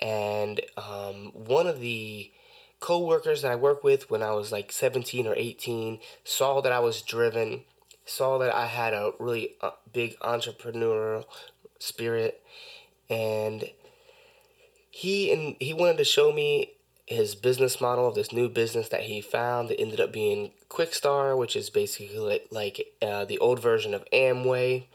And 0.00 0.60
um, 0.76 1.30
one 1.34 1.66
of 1.66 1.80
the 1.80 2.32
co-workers 2.80 3.42
that 3.42 3.52
I 3.52 3.56
worked 3.56 3.84
with 3.84 4.10
when 4.10 4.22
I 4.22 4.32
was 4.32 4.52
like 4.52 4.72
17 4.72 5.26
or 5.26 5.34
18 5.36 5.98
saw 6.24 6.60
that 6.62 6.72
I 6.72 6.80
was 6.80 7.02
driven, 7.02 7.64
saw 8.06 8.38
that 8.38 8.54
I 8.54 8.66
had 8.66 8.94
a 8.94 9.12
really 9.18 9.56
uh, 9.60 9.70
big 9.92 10.18
entrepreneurial 10.20 11.24
spirit, 11.78 12.42
and 13.10 13.70
he 14.90 15.30
and 15.30 15.56
he 15.60 15.74
wanted 15.74 15.98
to 15.98 16.04
show 16.04 16.32
me 16.32 16.72
his 17.06 17.34
business 17.34 17.80
model 17.80 18.08
of 18.08 18.14
this 18.14 18.32
new 18.32 18.48
business 18.48 18.88
that 18.88 19.02
he 19.02 19.20
found. 19.20 19.70
It 19.70 19.80
ended 19.80 20.00
up 20.00 20.12
being 20.12 20.52
Quixtar, 20.68 21.36
which 21.36 21.54
is 21.54 21.70
basically 21.70 22.18
like, 22.18 22.46
like 22.50 22.94
uh, 23.00 23.24
the 23.24 23.38
old 23.38 23.60
version 23.60 23.94
of 23.94 24.04
Amway. 24.12 24.86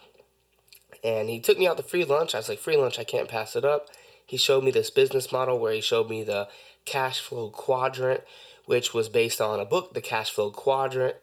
And 1.03 1.29
he 1.29 1.39
took 1.39 1.57
me 1.57 1.67
out 1.67 1.77
to 1.77 1.83
free 1.83 2.03
lunch. 2.03 2.35
I 2.35 2.39
was 2.39 2.49
like, 2.49 2.59
free 2.59 2.75
lunch, 2.75 2.99
I 2.99 3.05
can't 3.05 3.29
pass 3.29 3.55
it 3.55 3.63
up. 3.63 3.87
He 4.25 4.37
showed 4.37 4.63
me 4.63 4.71
this 4.71 4.89
business 4.89 5.31
model 5.31 5.57
where 5.57 5.73
he 5.73 5.81
showed 5.81 6.09
me 6.09 6.23
the 6.23 6.47
cash 6.85 7.21
flow 7.21 7.49
quadrant, 7.49 8.21
which 8.65 8.93
was 8.93 9.09
based 9.09 9.41
on 9.41 9.59
a 9.59 9.65
book, 9.65 9.93
The 9.93 10.01
Cash 10.01 10.31
Flow 10.31 10.51
Quadrant. 10.51 11.15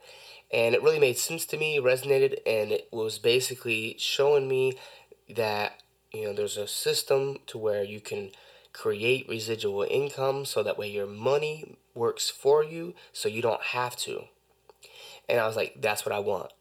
And 0.52 0.75
it 0.75 0.83
really 0.83 0.99
made 0.99 1.19
sense 1.19 1.45
to 1.47 1.59
me, 1.59 1.78
resonated, 1.78 2.38
and 2.47 2.73
it 2.73 2.88
was 2.90 3.19
basically 3.19 3.97
showing 3.99 4.49
me 4.49 4.78
that, 5.35 5.83
you 6.12 6.25
know, 6.25 6.33
there's 6.33 6.57
a 6.57 6.67
system 6.67 7.38
to 7.49 7.59
where 7.59 7.85
you 7.85 8.00
can 8.00 8.31
create 8.73 9.28
residual 9.28 9.87
income 9.90 10.45
so 10.45 10.62
that 10.62 10.78
way 10.78 10.88
your 10.90 11.07
money 11.07 11.76
works 11.95 12.31
for 12.31 12.62
you 12.64 12.95
so 13.12 13.28
you 13.28 13.43
don't 13.43 13.62
have 13.62 13.97
to. 13.97 14.25
And 15.28 15.38
I 15.40 15.47
was 15.47 15.57
like, 15.57 15.75
that's 15.81 16.07
what 16.07 16.14
I 16.14 16.21
want. 16.21 16.52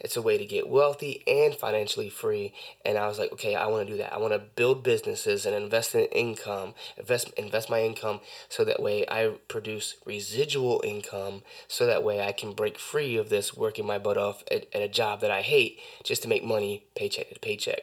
It's 0.00 0.16
a 0.16 0.22
way 0.22 0.38
to 0.38 0.44
get 0.44 0.68
wealthy 0.68 1.22
and 1.26 1.54
financially 1.54 2.08
free. 2.08 2.52
And 2.84 2.98
I 2.98 3.08
was 3.08 3.18
like, 3.18 3.32
okay, 3.32 3.54
I 3.54 3.66
want 3.66 3.86
to 3.86 3.92
do 3.92 3.98
that. 3.98 4.12
I 4.12 4.18
want 4.18 4.32
to 4.32 4.38
build 4.38 4.82
businesses 4.82 5.46
and 5.46 5.54
invest 5.54 5.94
in 5.94 6.06
income, 6.06 6.74
invest 6.96 7.32
invest 7.36 7.70
my 7.70 7.82
income 7.82 8.20
so 8.48 8.64
that 8.64 8.82
way 8.82 9.04
I 9.08 9.34
produce 9.48 9.96
residual 10.04 10.80
income 10.84 11.42
so 11.68 11.86
that 11.86 12.02
way 12.02 12.20
I 12.20 12.32
can 12.32 12.52
break 12.52 12.78
free 12.78 13.16
of 13.16 13.28
this 13.28 13.56
working 13.56 13.86
my 13.86 13.98
butt 13.98 14.16
off 14.16 14.42
at, 14.50 14.66
at 14.74 14.82
a 14.82 14.88
job 14.88 15.20
that 15.20 15.30
I 15.30 15.42
hate 15.42 15.80
just 16.04 16.22
to 16.22 16.28
make 16.28 16.44
money 16.44 16.84
paycheck 16.94 17.32
to 17.32 17.40
paycheck. 17.40 17.80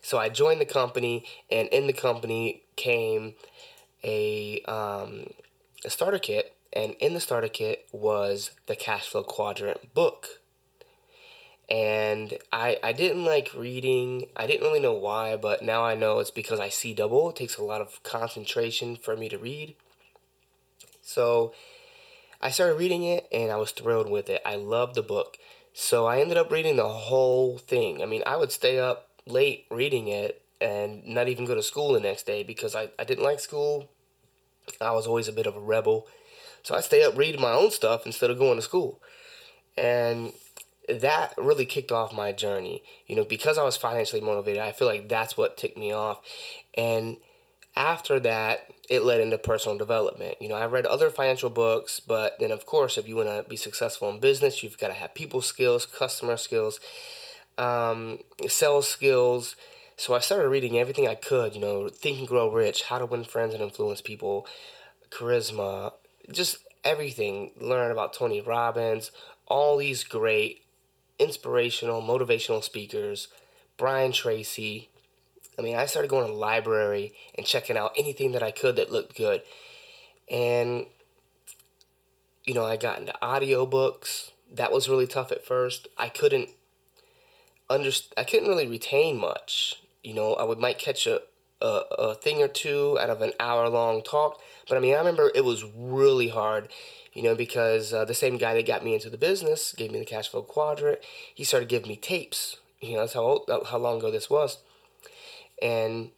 So 0.00 0.18
I 0.18 0.28
joined 0.28 0.60
the 0.60 0.66
company, 0.66 1.24
and 1.50 1.68
in 1.68 1.86
the 1.86 1.92
company 1.92 2.62
came 2.76 3.34
a 4.04 4.60
um, 4.62 5.26
a 5.84 5.90
starter 5.90 6.18
kit, 6.18 6.54
and 6.72 6.92
in 6.94 7.14
the 7.14 7.20
starter 7.20 7.48
kit 7.48 7.88
was 7.92 8.52
the 8.66 8.76
cash 8.76 9.08
flow 9.08 9.22
quadrant 9.22 9.92
book 9.94 10.40
and 11.68 12.38
I 12.52 12.78
I 12.82 12.92
didn't 12.92 13.24
like 13.24 13.52
reading. 13.54 14.26
I 14.36 14.46
didn't 14.46 14.62
really 14.66 14.80
know 14.80 14.94
why, 14.94 15.36
but 15.36 15.62
now 15.62 15.84
I 15.84 15.94
know 15.94 16.18
it's 16.18 16.30
because 16.30 16.60
I 16.60 16.68
see 16.68 16.94
double. 16.94 17.30
It 17.30 17.36
takes 17.36 17.56
a 17.56 17.64
lot 17.64 17.80
of 17.80 18.02
concentration 18.02 18.96
for 18.96 19.16
me 19.16 19.28
to 19.28 19.38
read. 19.38 19.76
So 21.02 21.52
I 22.40 22.50
started 22.50 22.78
reading 22.78 23.02
it 23.02 23.26
and 23.32 23.50
I 23.50 23.56
was 23.56 23.72
thrilled 23.72 24.10
with 24.10 24.30
it. 24.30 24.42
I 24.46 24.56
loved 24.56 24.94
the 24.94 25.02
book. 25.02 25.38
So 25.72 26.06
I 26.06 26.20
ended 26.20 26.36
up 26.36 26.50
reading 26.50 26.76
the 26.76 26.88
whole 26.88 27.58
thing. 27.58 28.02
I 28.02 28.06
mean, 28.06 28.22
I 28.26 28.36
would 28.36 28.52
stay 28.52 28.78
up 28.78 29.08
late 29.26 29.66
reading 29.70 30.08
it 30.08 30.42
and 30.60 31.06
not 31.06 31.28
even 31.28 31.44
go 31.44 31.54
to 31.54 31.62
school 31.62 31.92
the 31.92 32.00
next 32.00 32.26
day 32.26 32.42
because 32.42 32.74
I, 32.74 32.90
I 32.98 33.04
didn't 33.04 33.24
like 33.24 33.40
school. 33.40 33.88
I 34.80 34.92
was 34.92 35.06
always 35.06 35.28
a 35.28 35.32
bit 35.32 35.46
of 35.46 35.56
a 35.56 35.60
rebel. 35.60 36.06
So 36.62 36.74
I 36.74 36.80
stay 36.80 37.04
up 37.04 37.16
reading 37.16 37.40
my 37.40 37.52
own 37.52 37.70
stuff 37.70 38.06
instead 38.06 38.30
of 38.30 38.38
going 38.38 38.56
to 38.56 38.62
school. 38.62 39.00
And 39.76 40.32
that 40.88 41.34
really 41.36 41.66
kicked 41.66 41.92
off 41.92 42.12
my 42.12 42.32
journey. 42.32 42.82
You 43.06 43.16
know, 43.16 43.24
because 43.24 43.58
I 43.58 43.64
was 43.64 43.76
financially 43.76 44.22
motivated, 44.22 44.62
I 44.62 44.72
feel 44.72 44.88
like 44.88 45.08
that's 45.08 45.36
what 45.36 45.56
ticked 45.56 45.78
me 45.78 45.92
off. 45.92 46.20
And 46.76 47.18
after 47.76 48.18
that, 48.20 48.72
it 48.88 49.04
led 49.04 49.20
into 49.20 49.38
personal 49.38 49.78
development. 49.78 50.36
You 50.40 50.48
know, 50.48 50.56
I 50.56 50.66
read 50.66 50.86
other 50.86 51.10
financial 51.10 51.50
books, 51.50 52.00
but 52.00 52.36
then, 52.40 52.50
of 52.50 52.66
course, 52.66 52.98
if 52.98 53.06
you 53.06 53.16
want 53.16 53.28
to 53.28 53.48
be 53.48 53.56
successful 53.56 54.10
in 54.10 54.18
business, 54.18 54.62
you've 54.62 54.78
got 54.78 54.88
to 54.88 54.94
have 54.94 55.14
people 55.14 55.42
skills, 55.42 55.86
customer 55.86 56.36
skills, 56.36 56.80
um, 57.56 58.18
sales 58.48 58.88
skills. 58.88 59.54
So 59.96 60.14
I 60.14 60.20
started 60.20 60.48
reading 60.48 60.78
everything 60.78 61.06
I 61.06 61.14
could, 61.14 61.54
you 61.54 61.60
know, 61.60 61.88
Think 61.88 62.18
and 62.18 62.28
Grow 62.28 62.50
Rich, 62.50 62.84
How 62.84 62.98
to 62.98 63.06
Win 63.06 63.24
Friends 63.24 63.54
and 63.54 63.62
Influence 63.62 64.00
People, 64.00 64.46
Charisma, 65.10 65.92
just 66.32 66.58
everything. 66.84 67.52
Learn 67.60 67.90
about 67.90 68.12
Tony 68.12 68.40
Robbins, 68.40 69.10
all 69.46 69.76
these 69.76 70.04
great 70.04 70.62
inspirational, 71.18 72.02
motivational 72.02 72.62
speakers, 72.62 73.28
Brian 73.76 74.12
Tracy. 74.12 74.88
I 75.58 75.62
mean, 75.62 75.76
I 75.76 75.86
started 75.86 76.08
going 76.08 76.26
to 76.26 76.32
the 76.32 76.38
library 76.38 77.14
and 77.34 77.46
checking 77.46 77.76
out 77.76 77.92
anything 77.96 78.32
that 78.32 78.42
I 78.42 78.50
could 78.50 78.76
that 78.76 78.92
looked 78.92 79.16
good. 79.16 79.42
And, 80.30 80.86
you 82.44 82.54
know, 82.54 82.64
I 82.64 82.76
got 82.76 82.98
into 82.98 83.14
audiobooks. 83.22 84.30
That 84.52 84.72
was 84.72 84.88
really 84.88 85.06
tough 85.06 85.32
at 85.32 85.44
first. 85.44 85.88
I 85.96 86.08
couldn't 86.08 86.50
under, 87.68 87.90
I 88.16 88.24
couldn't 88.24 88.48
really 88.48 88.66
retain 88.66 89.18
much. 89.18 89.82
You 90.02 90.14
know, 90.14 90.34
I 90.34 90.44
would 90.44 90.58
might 90.58 90.78
catch 90.78 91.06
a, 91.06 91.22
a, 91.60 91.82
a 91.98 92.14
thing 92.14 92.42
or 92.42 92.48
two 92.48 92.98
out 93.00 93.10
of 93.10 93.22
an 93.22 93.32
hour 93.40 93.68
long 93.68 94.02
talk. 94.02 94.40
But 94.68 94.76
I 94.76 94.80
mean, 94.80 94.94
I 94.94 94.98
remember 94.98 95.30
it 95.34 95.44
was 95.44 95.64
really 95.74 96.28
hard 96.28 96.68
you 97.18 97.24
know, 97.24 97.34
because 97.34 97.92
uh, 97.92 98.04
the 98.04 98.14
same 98.14 98.38
guy 98.38 98.54
that 98.54 98.64
got 98.64 98.84
me 98.84 98.94
into 98.94 99.10
the 99.10 99.18
business 99.18 99.72
gave 99.72 99.90
me 99.90 99.98
the 99.98 100.04
cash 100.04 100.28
flow 100.28 100.42
quadrant. 100.42 101.00
He 101.34 101.42
started 101.42 101.68
giving 101.68 101.88
me 101.88 101.96
tapes. 101.96 102.58
You 102.80 102.94
know, 102.94 103.00
that's 103.00 103.14
how 103.14 103.22
old, 103.22 103.50
how 103.68 103.78
long 103.78 103.98
ago 103.98 104.12
this 104.12 104.30
was, 104.30 104.58
and 105.60 106.10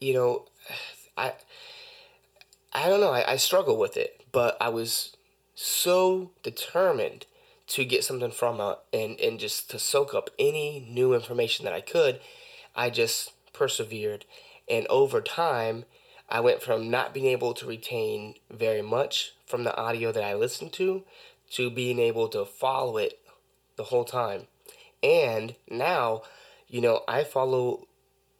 you 0.00 0.14
know, 0.14 0.46
I 1.18 1.34
I 2.72 2.88
don't 2.88 3.00
know. 3.00 3.10
I, 3.10 3.32
I 3.32 3.36
struggle 3.36 3.76
with 3.76 3.98
it, 3.98 4.24
but 4.32 4.56
I 4.58 4.70
was 4.70 5.14
so 5.54 6.30
determined 6.42 7.26
to 7.66 7.84
get 7.84 8.04
something 8.04 8.30
from 8.30 8.58
it 8.58 8.78
and 8.90 9.20
and 9.20 9.38
just 9.38 9.68
to 9.72 9.78
soak 9.78 10.14
up 10.14 10.30
any 10.38 10.86
new 10.88 11.12
information 11.12 11.66
that 11.66 11.74
I 11.74 11.82
could. 11.82 12.20
I 12.74 12.88
just 12.88 13.32
persevered, 13.62 14.24
and 14.68 14.84
over 14.88 15.20
time 15.20 15.84
I 16.28 16.40
went 16.40 16.60
from 16.60 16.90
not 16.90 17.14
being 17.14 17.26
able 17.26 17.54
to 17.54 17.64
retain 17.64 18.34
very 18.50 18.82
much 18.82 19.34
from 19.46 19.62
the 19.62 19.76
audio 19.76 20.10
that 20.10 20.24
I 20.24 20.34
listened 20.34 20.72
to 20.72 21.04
to 21.50 21.70
being 21.70 22.00
able 22.00 22.26
to 22.30 22.44
follow 22.44 22.96
it 22.96 23.20
the 23.76 23.84
whole 23.84 24.04
time. 24.04 24.48
And 25.00 25.54
now, 25.70 26.22
you 26.66 26.80
know, 26.80 27.02
I 27.06 27.22
follow 27.22 27.86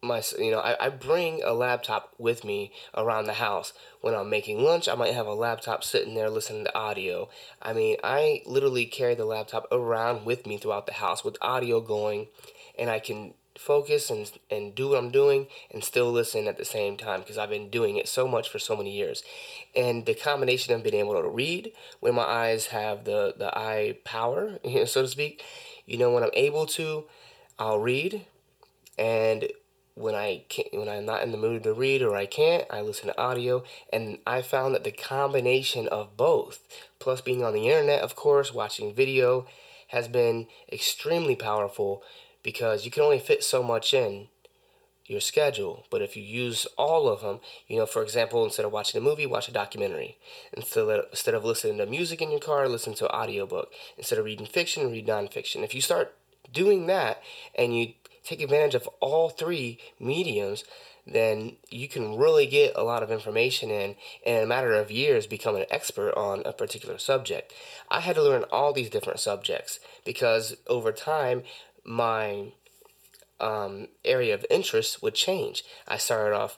my, 0.01 0.21
you 0.37 0.51
know, 0.51 0.59
I, 0.59 0.87
I 0.87 0.89
bring 0.89 1.41
a 1.41 1.53
laptop 1.53 2.13
with 2.17 2.43
me 2.43 2.73
around 2.93 3.27
the 3.27 3.33
house. 3.33 3.71
When 4.01 4.13
I'm 4.13 4.29
making 4.29 4.61
lunch, 4.61 4.89
I 4.89 4.95
might 4.95 5.13
have 5.13 5.27
a 5.27 5.33
laptop 5.33 5.85
sitting 5.85 6.15
there 6.15 6.29
listening 6.29 6.65
to 6.65 6.77
audio. 6.77 7.29
I 7.61 7.71
mean, 7.71 7.95
I 8.03 8.41
literally 8.45 8.87
carry 8.87 9.15
the 9.15 9.23
laptop 9.23 9.71
around 9.71 10.25
with 10.25 10.45
me 10.45 10.57
throughout 10.57 10.85
the 10.85 10.93
house 10.93 11.23
with 11.23 11.37
audio 11.41 11.79
going, 11.79 12.27
and 12.77 12.89
I 12.89 12.99
can 12.99 13.35
focus 13.57 14.09
and 14.09 14.31
and 14.49 14.73
do 14.73 14.89
what 14.89 14.97
I'm 14.97 15.11
doing 15.11 15.47
and 15.71 15.83
still 15.83 16.11
listen 16.11 16.47
at 16.47 16.57
the 16.57 16.65
same 16.65 16.97
time 16.97 17.21
because 17.21 17.37
I've 17.37 17.49
been 17.49 17.69
doing 17.69 17.97
it 17.97 18.07
so 18.07 18.27
much 18.27 18.49
for 18.49 18.59
so 18.59 18.75
many 18.75 18.91
years. 18.91 19.23
And 19.75 20.05
the 20.05 20.15
combination 20.15 20.73
of 20.73 20.83
being 20.83 20.95
able 20.95 21.21
to 21.21 21.27
read 21.27 21.71
when 21.99 22.15
my 22.15 22.23
eyes 22.23 22.67
have 22.67 23.05
the 23.05 23.33
the 23.37 23.55
eye 23.57 23.97
power, 24.03 24.59
you 24.63 24.79
know, 24.79 24.85
so 24.85 25.03
to 25.03 25.07
speak, 25.07 25.43
you 25.85 25.97
know, 25.97 26.11
when 26.11 26.23
I'm 26.23 26.31
able 26.33 26.65
to, 26.67 27.05
I'll 27.59 27.79
read 27.79 28.25
and 28.97 29.47
when 29.95 30.15
I 30.15 30.43
can't, 30.49 30.67
when 30.73 30.89
I'm 30.89 31.05
not 31.05 31.21
in 31.21 31.31
the 31.31 31.37
mood 31.37 31.63
to 31.63 31.73
read 31.73 32.01
or 32.01 32.15
I 32.15 32.25
can't, 32.25 32.65
I 32.69 32.81
listen 32.81 33.07
to 33.07 33.21
audio, 33.21 33.63
and 33.91 34.17
I 34.25 34.41
found 34.41 34.73
that 34.73 34.83
the 34.83 34.91
combination 34.91 35.87
of 35.87 36.17
both, 36.17 36.59
plus 36.99 37.21
being 37.21 37.43
on 37.43 37.53
the 37.53 37.67
internet, 37.67 38.01
of 38.01 38.15
course, 38.15 38.53
watching 38.53 38.93
video, 38.93 39.45
has 39.89 40.07
been 40.07 40.47
extremely 40.71 41.35
powerful 41.35 42.01
because 42.43 42.85
you 42.85 42.91
can 42.91 43.03
only 43.03 43.19
fit 43.19 43.43
so 43.43 43.63
much 43.63 43.93
in 43.93 44.27
your 45.05 45.19
schedule. 45.19 45.85
But 45.89 46.01
if 46.01 46.15
you 46.15 46.23
use 46.23 46.65
all 46.77 47.07
of 47.07 47.21
them, 47.21 47.39
you 47.67 47.77
know, 47.77 47.85
for 47.85 48.03
example, 48.03 48.43
instead 48.43 48.65
of 48.65 48.71
watching 48.71 48.99
a 48.99 49.03
movie, 49.03 49.25
watch 49.25 49.47
a 49.47 49.53
documentary. 49.53 50.17
Instead 50.53 50.87
of, 50.87 51.05
instead 51.11 51.33
of 51.33 51.43
listening 51.43 51.77
to 51.77 51.85
music 51.85 52.21
in 52.21 52.31
your 52.31 52.39
car, 52.39 52.67
listen 52.67 52.93
to 52.95 53.05
an 53.05 53.21
audiobook. 53.21 53.71
Instead 53.97 54.19
of 54.19 54.25
reading 54.25 54.45
fiction, 54.45 54.91
read 54.91 55.07
nonfiction. 55.07 55.63
If 55.63 55.73
you 55.73 55.81
start 55.81 56.15
doing 56.51 56.87
that 56.87 57.21
and 57.55 57.77
you 57.77 57.93
take 58.23 58.41
advantage 58.41 58.75
of 58.75 58.87
all 58.99 59.29
three 59.29 59.79
mediums, 59.99 60.63
then 61.05 61.57
you 61.69 61.89
can 61.89 62.17
really 62.17 62.45
get 62.45 62.71
a 62.75 62.83
lot 62.83 63.03
of 63.03 63.11
information 63.11 63.69
in, 63.69 63.95
and 64.25 64.37
in 64.37 64.43
a 64.43 64.47
matter 64.47 64.73
of 64.73 64.89
years 64.89 65.27
become 65.27 65.55
an 65.57 65.65
expert 65.69 66.13
on 66.15 66.41
a 66.45 66.53
particular 66.53 66.97
subject. 66.97 67.53
I 67.91 67.99
had 67.99 68.15
to 68.15 68.23
learn 68.23 68.45
all 68.51 68.71
these 68.71 68.89
different 68.89 69.19
subjects 69.19 69.79
because 70.05 70.55
over 70.67 70.93
time 70.93 71.43
my 71.85 72.53
um, 73.39 73.87
area 74.05 74.33
of 74.33 74.45
interest 74.49 75.01
would 75.01 75.15
change. 75.15 75.63
I 75.87 75.97
started 75.97 76.35
off 76.35 76.57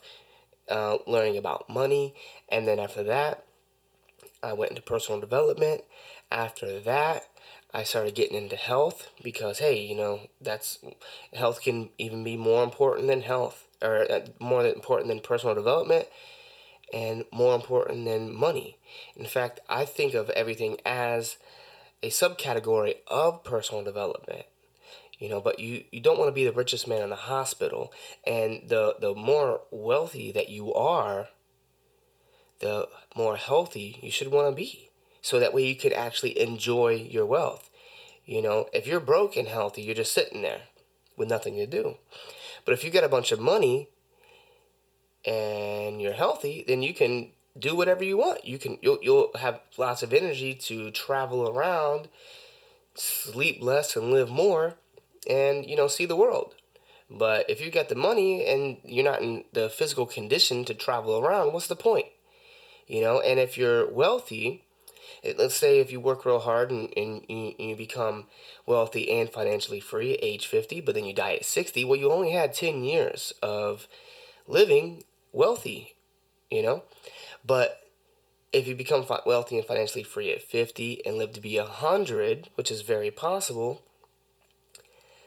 uh, 0.69 0.97
learning 1.07 1.37
about 1.37 1.69
money, 1.69 2.13
and 2.49 2.67
then 2.67 2.79
after 2.79 3.03
that, 3.03 3.45
I 4.43 4.53
went 4.53 4.71
into 4.71 4.81
personal 4.81 5.19
development. 5.19 5.81
After 6.31 6.79
that, 6.81 7.23
I 7.73 7.83
started 7.83 8.15
getting 8.15 8.37
into 8.37 8.55
health 8.55 9.09
because, 9.23 9.59
hey, 9.59 9.79
you 9.79 9.95
know, 9.95 10.21
that's 10.39 10.79
health 11.33 11.61
can 11.61 11.89
even 11.97 12.23
be 12.23 12.37
more 12.37 12.63
important 12.63 13.07
than 13.07 13.21
health 13.21 13.67
or 13.81 14.09
uh, 14.09 14.21
more 14.39 14.65
important 14.65 15.09
than 15.09 15.19
personal 15.19 15.55
development 15.55 16.07
and 16.93 17.25
more 17.33 17.55
important 17.55 18.05
than 18.05 18.33
money. 18.33 18.77
In 19.15 19.25
fact, 19.25 19.59
I 19.67 19.85
think 19.85 20.13
of 20.13 20.29
everything 20.31 20.77
as 20.85 21.37
a 22.01 22.09
subcategory 22.09 22.97
of 23.07 23.43
personal 23.43 23.83
development 23.83 24.45
you 25.19 25.29
know 25.29 25.41
but 25.41 25.59
you 25.59 25.83
you 25.91 26.01
don't 26.01 26.17
want 26.17 26.27
to 26.27 26.33
be 26.33 26.43
the 26.43 26.51
richest 26.51 26.87
man 26.87 27.01
in 27.01 27.09
the 27.09 27.15
hospital 27.15 27.93
and 28.25 28.61
the 28.67 28.95
the 28.99 29.13
more 29.13 29.61
wealthy 29.71 30.31
that 30.31 30.49
you 30.49 30.73
are 30.73 31.29
the 32.59 32.87
more 33.15 33.35
healthy 33.35 33.99
you 34.01 34.11
should 34.11 34.31
want 34.31 34.49
to 34.49 34.55
be 34.55 34.89
so 35.21 35.39
that 35.39 35.53
way 35.53 35.65
you 35.65 35.75
can 35.75 35.91
actually 35.91 36.39
enjoy 36.39 36.91
your 37.09 37.25
wealth. 37.25 37.71
You 38.25 38.41
know 38.41 38.67
if 38.73 38.85
you're 38.87 38.99
broke 38.99 39.35
and 39.35 39.47
healthy 39.47 39.81
you're 39.81 39.95
just 39.95 40.13
sitting 40.13 40.41
there 40.41 40.61
with 41.17 41.29
nothing 41.29 41.55
to 41.55 41.65
do. 41.65 41.95
But 42.63 42.73
if 42.73 42.83
you 42.83 42.91
got 42.91 43.03
a 43.03 43.09
bunch 43.09 43.31
of 43.31 43.39
money 43.39 43.89
and 45.25 46.01
you're 46.01 46.13
healthy 46.13 46.63
then 46.67 46.81
you 46.83 46.93
can 46.93 47.31
do 47.57 47.75
whatever 47.75 48.03
you 48.03 48.17
want. 48.17 48.45
You 48.45 48.57
can 48.57 48.77
you'll, 48.81 48.99
you'll 49.01 49.31
have 49.39 49.61
lots 49.77 50.03
of 50.03 50.13
energy 50.13 50.53
to 50.53 50.91
travel 50.91 51.49
around 51.49 52.07
sleep 52.93 53.61
less 53.61 53.95
and 53.95 54.11
live 54.11 54.29
more 54.29 54.75
and 55.29 55.65
you 55.65 55.75
know 55.75 55.87
see 55.87 56.05
the 56.05 56.15
world. 56.15 56.55
But 57.09 57.49
if 57.49 57.61
you 57.61 57.71
got 57.71 57.89
the 57.89 57.95
money 57.95 58.45
and 58.45 58.77
you're 58.83 59.05
not 59.05 59.21
in 59.21 59.43
the 59.53 59.69
physical 59.69 60.05
condition 60.05 60.65
to 60.65 60.73
travel 60.73 61.19
around, 61.19 61.53
what's 61.53 61.67
the 61.67 61.75
point? 61.75 62.07
You 62.87 63.01
know, 63.01 63.19
and 63.19 63.39
if 63.39 63.57
you're 63.57 63.89
wealthy, 63.91 64.63
eh, 65.23 65.33
let's 65.37 65.55
say 65.55 65.79
if 65.79 65.91
you 65.91 65.99
work 65.99 66.25
real 66.25 66.39
hard 66.39 66.71
and, 66.71 66.91
and 66.97 67.23
you, 67.27 67.53
you 67.59 67.75
become 67.75 68.25
wealthy 68.65 69.11
and 69.11 69.29
financially 69.29 69.79
free 69.79 70.13
at 70.13 70.23
age 70.23 70.47
50, 70.47 70.81
but 70.81 70.95
then 70.95 71.05
you 71.05 71.13
die 71.13 71.35
at 71.35 71.45
60, 71.45 71.85
well, 71.85 71.99
you 71.99 72.11
only 72.11 72.31
had 72.31 72.53
10 72.53 72.83
years 72.83 73.33
of 73.41 73.87
living 74.47 75.03
wealthy, 75.31 75.95
you 76.49 76.63
know? 76.63 76.83
But 77.45 77.81
if 78.51 78.67
you 78.67 78.75
become 78.75 79.05
wealthy 79.25 79.57
and 79.57 79.65
financially 79.65 80.03
free 80.03 80.31
at 80.31 80.41
50 80.41 81.05
and 81.05 81.17
live 81.17 81.33
to 81.33 81.41
be 81.41 81.59
100, 81.59 82.49
which 82.55 82.71
is 82.71 82.81
very 82.81 83.11
possible, 83.11 83.83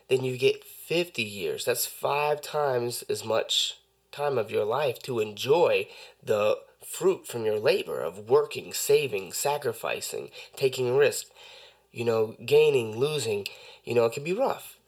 then 0.08 0.24
you 0.24 0.36
get 0.36 0.64
50 0.64 1.22
years. 1.22 1.64
That's 1.64 1.86
five 1.86 2.40
times 2.40 3.02
as 3.08 3.24
much 3.24 3.78
time 4.10 4.38
of 4.38 4.50
your 4.50 4.64
life 4.64 4.98
to 5.00 5.20
enjoy 5.20 5.86
the 6.22 6.58
fruit 6.84 7.26
from 7.26 7.44
your 7.44 7.58
labor 7.58 8.00
of 8.00 8.30
working, 8.30 8.72
saving, 8.72 9.32
sacrificing, 9.32 10.30
taking 10.56 10.96
risk, 10.96 11.26
you 11.92 12.04
know, 12.04 12.34
gaining, 12.44 12.96
losing. 12.96 13.46
You 13.84 13.94
know, 13.94 14.06
it 14.06 14.12
can 14.12 14.24
be 14.24 14.32
rough. 14.32 14.78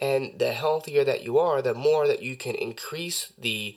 And 0.00 0.38
the 0.38 0.52
healthier 0.52 1.04
that 1.04 1.22
you 1.22 1.38
are, 1.38 1.62
the 1.62 1.74
more 1.74 2.08
that 2.08 2.22
you 2.22 2.36
can 2.36 2.54
increase 2.54 3.32
the 3.38 3.76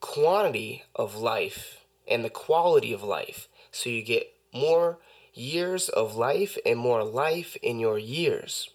quantity 0.00 0.84
of 0.94 1.16
life 1.16 1.84
and 2.08 2.24
the 2.24 2.30
quality 2.30 2.92
of 2.92 3.02
life. 3.02 3.48
So 3.70 3.90
you 3.90 4.02
get 4.02 4.32
more 4.54 4.98
years 5.34 5.88
of 5.88 6.16
life 6.16 6.56
and 6.64 6.78
more 6.78 7.04
life 7.04 7.56
in 7.62 7.78
your 7.78 7.98
years. 7.98 8.70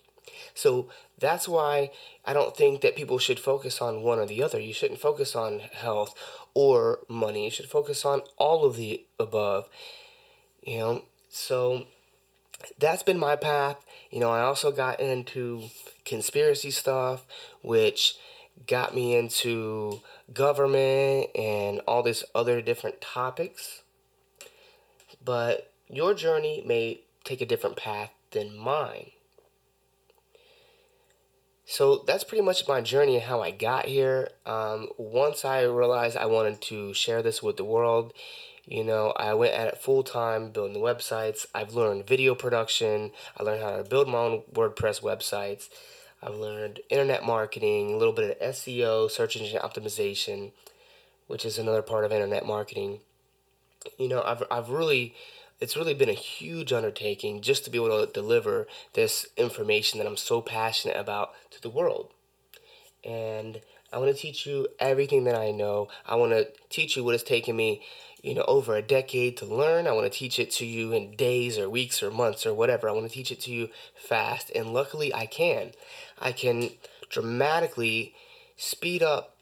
So 0.54 0.90
that's 1.22 1.48
why 1.48 1.92
I 2.26 2.34
don't 2.34 2.58
think 2.58 2.82
that 2.82 2.96
people 2.96 3.20
should 3.20 3.40
focus 3.40 3.80
on 3.80 4.02
one 4.02 4.20
or 4.20 4.26
the 4.26 4.44
other. 4.44 4.60
You 4.60 4.74
shouldn't 4.74 5.00
focus 5.00 5.36
on 5.36 5.60
health 5.60 6.14
or 6.54 7.00
money. 7.08 7.46
You 7.46 7.52
should 7.52 7.70
focus 7.70 8.04
on 8.04 8.24
all 8.38 8.66
of 8.66 8.76
the 8.76 9.06
above. 9.20 9.70
You 10.64 10.78
know, 10.80 11.02
so 11.30 11.86
that's 12.80 13.04
been 13.04 13.20
my 13.20 13.36
path. 13.36 13.78
You 14.10 14.20
know, 14.20 14.32
I 14.32 14.42
also 14.42 14.72
got 14.72 15.00
into 15.00 15.70
conspiracy 16.06 16.72
stuff, 16.72 17.26
which 17.62 18.16
got 18.68 18.96
me 18.96 19.16
into 19.16 20.02
government 20.34 21.30
and 21.36 21.82
all 21.88 22.04
these 22.04 22.24
other 22.34 22.62
different 22.62 23.00
topics. 23.00 23.84
But 25.24 25.72
your 25.88 26.16
journey 26.16 26.64
may 26.66 27.02
take 27.24 27.42
a 27.42 27.46
different 27.46 27.76
path 27.76 28.10
than 28.32 28.58
mine. 28.58 29.12
So 31.72 32.04
that's 32.06 32.26
pretty 32.26 32.44
much 32.44 32.68
my 32.68 32.82
journey 32.82 33.16
and 33.16 33.24
how 33.24 33.42
I 33.42 33.52
got 33.52 33.86
here. 33.86 34.28
Um, 34.46 34.90
once 34.98 35.46
I 35.46 35.62
realized 35.62 36.18
I 36.18 36.26
wanted 36.26 36.60
to 36.64 36.94
share 36.94 37.22
this 37.22 37.42
with 37.42 37.56
the 37.56 37.64
world, 37.64 38.12
you 38.66 38.84
know, 38.84 39.14
I 39.16 39.36
went 39.36 39.54
at 39.54 39.70
it 39.70 39.78
full 39.78 40.04
time 40.04 40.52
building 40.52 40.82
websites. 40.82 41.46
I've 41.56 41.74
learned 41.74 42.06
video 42.06 42.36
production. 42.36 43.12
I 43.38 43.44
learned 43.44 43.64
how 43.64 43.78
to 43.78 43.86
build 43.86 44.10
my 44.10 44.18
own 44.18 44.42
WordPress 44.54 45.02
websites. 45.02 45.70
I've 46.22 46.36
learned 46.36 46.82
internet 46.90 47.24
marketing, 47.24 47.94
a 47.94 47.98
little 47.98 48.14
bit 48.14 48.38
of 48.38 48.50
SEO, 48.54 49.10
search 49.10 49.38
engine 49.38 49.62
optimization, 49.62 50.52
which 51.28 51.46
is 51.46 51.58
another 51.58 51.82
part 51.82 52.04
of 52.04 52.12
internet 52.12 52.46
marketing. 52.46 53.00
You 53.98 54.10
know, 54.10 54.22
I've, 54.24 54.44
I've 54.52 54.72
really 54.72 55.16
it's 55.62 55.78
really 55.78 55.94
been 55.94 56.10
a 56.10 56.14
huge 56.14 56.74
undertaking 56.74 57.42
just 57.42 57.64
to 57.64 57.70
be 57.70 57.78
able 57.78 58.06
to 58.06 58.12
deliver 58.12 58.68
this 58.94 59.28
information 59.38 60.00
that 60.00 60.08
I'm 60.08 60.18
so 60.18 60.42
passionate 60.42 60.98
about 60.98 61.34
to 61.52 61.62
the 61.62 61.70
world. 61.70 62.10
And 63.04 63.62
I 63.94 64.00
want 64.00 64.14
to 64.14 64.20
teach 64.20 64.46
you 64.46 64.68
everything 64.80 65.24
that 65.26 65.36
I 65.36 65.52
know. 65.52 65.88
I 66.06 66.16
want 66.16 66.32
to 66.32 66.48
teach 66.70 66.98
you 66.98 67.04
what 67.04 67.14
it's 67.14 67.24
taken 67.24 67.56
me, 67.56 67.84
you 68.24 68.34
know, 68.34 68.46
over 68.48 68.76
a 68.76 68.82
decade 68.82 69.38
to 69.38 69.46
learn. 69.46 69.86
I 69.86 69.92
want 69.92 70.12
to 70.12 70.18
teach 70.18 70.40
it 70.40 70.50
to 70.52 70.66
you 70.66 70.94
in 70.94 71.16
days 71.16 71.60
or 71.60 71.70
weeks 71.70 72.02
or 72.02 72.10
months 72.10 72.46
or 72.46 72.54
whatever. 72.54 72.90
I 72.90 72.94
want 72.94 73.08
to 73.08 73.14
teach 73.14 73.32
it 73.32 73.42
to 73.42 73.52
you 73.52 73.70
fast. 73.96 74.52
And 74.56 74.74
luckily, 74.74 75.14
I 75.14 75.28
can. 75.28 75.72
I 76.20 76.32
can 76.32 76.72
dramatically 77.10 78.16
speed 78.58 79.04
up 79.04 79.36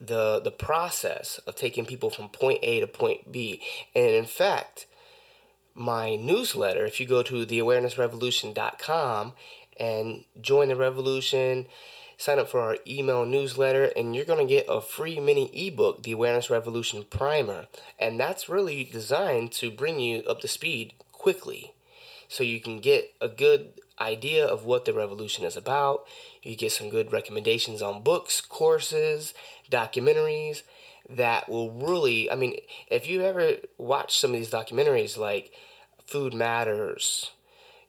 the 0.00 0.40
the 0.40 0.50
process 0.50 1.38
of 1.46 1.54
taking 1.54 1.84
people 1.84 2.08
from 2.08 2.30
point 2.30 2.60
A 2.62 2.80
to 2.80 2.86
point 2.86 3.30
B. 3.30 3.60
And 3.94 4.10
in 4.10 4.24
fact, 4.24 4.86
my 5.74 6.16
newsletter, 6.16 6.84
if 6.84 7.00
you 7.00 7.06
go 7.06 7.22
to 7.22 7.46
theawarenessrevolution.com 7.46 9.32
and 9.78 10.24
join 10.40 10.68
the 10.68 10.76
revolution, 10.76 11.66
sign 12.16 12.38
up 12.38 12.48
for 12.48 12.60
our 12.60 12.76
email 12.86 13.24
newsletter, 13.24 13.84
and 13.96 14.14
you're 14.14 14.24
going 14.24 14.46
to 14.46 14.54
get 14.54 14.66
a 14.68 14.80
free 14.80 15.18
mini 15.18 15.50
ebook, 15.66 16.02
The 16.02 16.12
Awareness 16.12 16.50
Revolution 16.50 17.04
Primer. 17.08 17.66
And 17.98 18.20
that's 18.20 18.48
really 18.48 18.84
designed 18.84 19.52
to 19.52 19.70
bring 19.70 20.00
you 20.00 20.22
up 20.24 20.40
to 20.40 20.48
speed 20.48 20.92
quickly 21.12 21.72
so 22.28 22.44
you 22.44 22.60
can 22.60 22.80
get 22.80 23.14
a 23.20 23.28
good 23.28 23.79
idea 24.00 24.46
of 24.46 24.64
what 24.64 24.84
the 24.84 24.94
revolution 24.94 25.44
is 25.44 25.56
about. 25.56 26.06
You 26.42 26.56
get 26.56 26.72
some 26.72 26.90
good 26.90 27.12
recommendations 27.12 27.82
on 27.82 28.02
books, 28.02 28.40
courses, 28.40 29.34
documentaries 29.70 30.62
that 31.08 31.48
will 31.48 31.70
really, 31.72 32.30
I 32.30 32.36
mean, 32.36 32.56
if 32.90 33.08
you 33.08 33.22
ever 33.22 33.54
watch 33.78 34.18
some 34.18 34.30
of 34.32 34.36
these 34.36 34.50
documentaries 34.50 35.18
like 35.18 35.52
Food 36.10 36.34
Matters. 36.34 37.30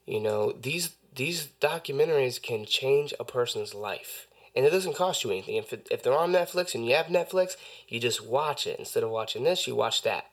You 0.06 0.20
know, 0.20 0.52
these 0.52 0.96
these 1.14 1.48
documentaries 1.60 2.42
can 2.42 2.66
change 2.66 3.14
a 3.20 3.26
person's 3.26 3.74
life. 3.74 4.28
And 4.56 4.66
it 4.66 4.70
doesn't 4.70 4.96
cost 4.96 5.24
you 5.24 5.32
anything. 5.32 5.56
If, 5.56 5.74
it, 5.74 5.88
if 5.90 6.04
they're 6.04 6.18
on 6.18 6.32
Netflix 6.32 6.76
and 6.76 6.86
you 6.86 6.94
have 6.96 7.08
Netflix, 7.08 7.56
you 7.88 8.00
just 8.00 8.26
watch 8.26 8.68
it. 8.68 8.80
Instead 8.80 9.04
of 9.04 9.10
watching 9.10 9.44
this, 9.44 9.66
you 9.66 9.76
watch 9.76 10.04
that. 10.04 10.26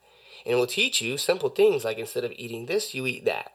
And 0.44 0.52
it 0.52 0.56
will 0.56 0.66
teach 0.66 1.00
you 1.00 1.18
simple 1.18 1.48
things 1.48 1.84
like 1.84 1.98
instead 1.98 2.24
of 2.24 2.32
eating 2.36 2.66
this, 2.66 2.94
you 2.94 3.06
eat 3.06 3.24
that. 3.24 3.52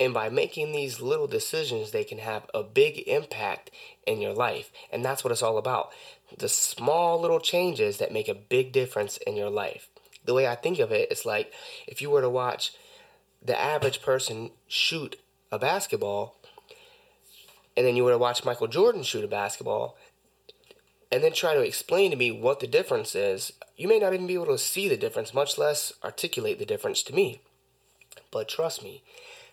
And 0.00 0.14
by 0.14 0.30
making 0.30 0.72
these 0.72 1.02
little 1.02 1.26
decisions, 1.26 1.90
they 1.90 2.04
can 2.04 2.18
have 2.18 2.46
a 2.54 2.62
big 2.62 3.06
impact 3.06 3.70
in 4.06 4.22
your 4.22 4.32
life. 4.32 4.72
And 4.90 5.04
that's 5.04 5.22
what 5.22 5.30
it's 5.30 5.42
all 5.42 5.58
about. 5.58 5.92
The 6.38 6.48
small 6.48 7.20
little 7.20 7.38
changes 7.38 7.98
that 7.98 8.12
make 8.12 8.26
a 8.26 8.34
big 8.34 8.72
difference 8.72 9.18
in 9.18 9.36
your 9.36 9.50
life. 9.50 9.90
The 10.24 10.32
way 10.32 10.48
I 10.48 10.54
think 10.54 10.78
of 10.78 10.90
it, 10.90 11.10
it's 11.10 11.26
like 11.26 11.52
if 11.86 12.00
you 12.00 12.08
were 12.08 12.22
to 12.22 12.30
watch 12.30 12.72
the 13.44 13.58
average 13.58 14.00
person 14.00 14.52
shoot 14.66 15.16
a 15.52 15.58
basketball, 15.58 16.36
and 17.76 17.86
then 17.86 17.94
you 17.94 18.04
were 18.04 18.12
to 18.12 18.18
watch 18.18 18.44
Michael 18.44 18.68
Jordan 18.68 19.02
shoot 19.02 19.24
a 19.24 19.28
basketball, 19.28 19.98
and 21.12 21.22
then 21.22 21.32
try 21.32 21.54
to 21.54 21.62
explain 21.62 22.10
to 22.10 22.16
me 22.16 22.30
what 22.30 22.60
the 22.60 22.66
difference 22.66 23.14
is, 23.14 23.52
you 23.76 23.88
may 23.88 23.98
not 23.98 24.14
even 24.14 24.26
be 24.26 24.34
able 24.34 24.46
to 24.46 24.58
see 24.58 24.88
the 24.88 24.96
difference, 24.96 25.34
much 25.34 25.58
less 25.58 25.92
articulate 26.04 26.58
the 26.58 26.66
difference 26.66 27.02
to 27.02 27.14
me. 27.14 27.40
But 28.30 28.48
trust 28.48 28.84
me, 28.84 29.02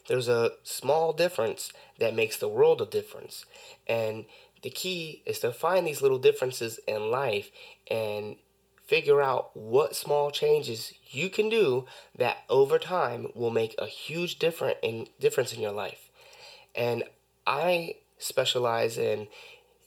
there's 0.08 0.28
a 0.28 0.52
small 0.64 1.14
difference 1.14 1.72
that 2.00 2.16
makes 2.16 2.38
the 2.38 2.48
world 2.48 2.82
a 2.82 2.86
difference. 2.86 3.46
And 3.88 4.26
the 4.64 4.70
key 4.70 5.22
is 5.26 5.40
to 5.40 5.52
find 5.52 5.86
these 5.86 6.02
little 6.02 6.20
differences 6.20 6.80
in 6.88 7.12
life 7.12 7.52
and 7.90 8.38
figure 8.86 9.22
out 9.22 9.56
what 9.56 9.96
small 9.96 10.32
changes 10.32 10.94
you 11.12 11.30
can 11.30 11.50
do 11.50 11.86
that 12.18 12.38
over 12.50 12.80
time 12.80 13.28
will 13.36 13.52
make 13.52 13.76
a 13.78 13.86
huge 13.86 14.40
different 14.40 14.78
in 14.82 15.08
difference 15.20 15.54
in 15.54 15.62
your 15.62 15.74
life. 15.74 16.10
And 16.74 17.04
I 17.46 17.96
specialize 18.18 18.98
in 18.98 19.28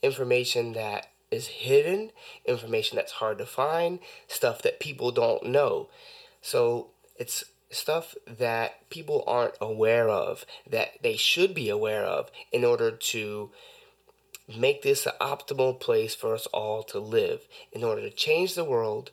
information 0.02 0.74
that 0.74 1.08
is 1.30 1.46
hidden, 1.46 2.10
information 2.44 2.96
that's 2.96 3.12
hard 3.12 3.38
to 3.38 3.46
find, 3.46 4.00
stuff 4.26 4.62
that 4.62 4.80
people 4.80 5.12
don't 5.12 5.46
know. 5.46 5.88
So 6.42 6.88
it's 7.16 7.44
stuff 7.70 8.14
that 8.26 8.88
people 8.90 9.24
aren't 9.26 9.54
aware 9.60 10.08
of 10.08 10.44
that 10.68 10.90
they 11.02 11.16
should 11.16 11.54
be 11.54 11.68
aware 11.68 12.04
of 12.04 12.30
in 12.52 12.64
order 12.64 12.90
to 12.90 13.50
make 14.58 14.82
this 14.82 15.06
an 15.06 15.12
optimal 15.20 15.78
place 15.78 16.14
for 16.14 16.34
us 16.34 16.46
all 16.46 16.82
to 16.82 16.98
live. 16.98 17.46
In 17.72 17.84
order 17.84 18.02
to 18.02 18.10
change 18.10 18.54
the 18.54 18.64
world, 18.64 19.10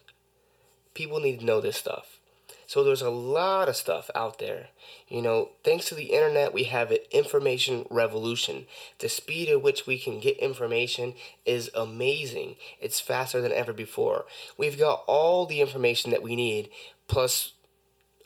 people 0.93 1.20
need 1.20 1.39
to 1.39 1.46
know 1.46 1.62
this 1.62 1.78
stuff. 1.78 2.17
So 2.65 2.84
there's 2.84 3.02
a 3.02 3.10
lot 3.10 3.70
of 3.70 3.78
stuff 3.78 4.10
out 4.13 4.39
there. 4.39 4.67
You 5.08 5.22
know, 5.22 5.52
thanks 5.63 5.88
to 5.88 5.96
the 5.96 6.12
internet, 6.12 6.54
we 6.54 6.65
have 6.65 6.91
an 6.91 6.98
information 7.12 7.86
revolution. 7.89 8.65
The 9.00 9.08
speed 9.08 9.48
at 9.48 9.62
which 9.62 9.88
we 9.88 9.98
can 9.98 10.20
get 10.20 10.38
information 10.39 11.13
is 11.46 11.72
amazing. 11.74 12.58
It's 12.82 13.00
faster 13.00 13.39
than 13.39 13.54
ever 13.54 13.72
before. 13.72 14.26
We've 14.58 14.78
got 14.78 15.04
all 15.08 15.46
the 15.46 15.62
information 15.62 16.12
that 16.12 16.22
we 16.22 16.36
need, 16.36 16.70
plus 17.08 17.54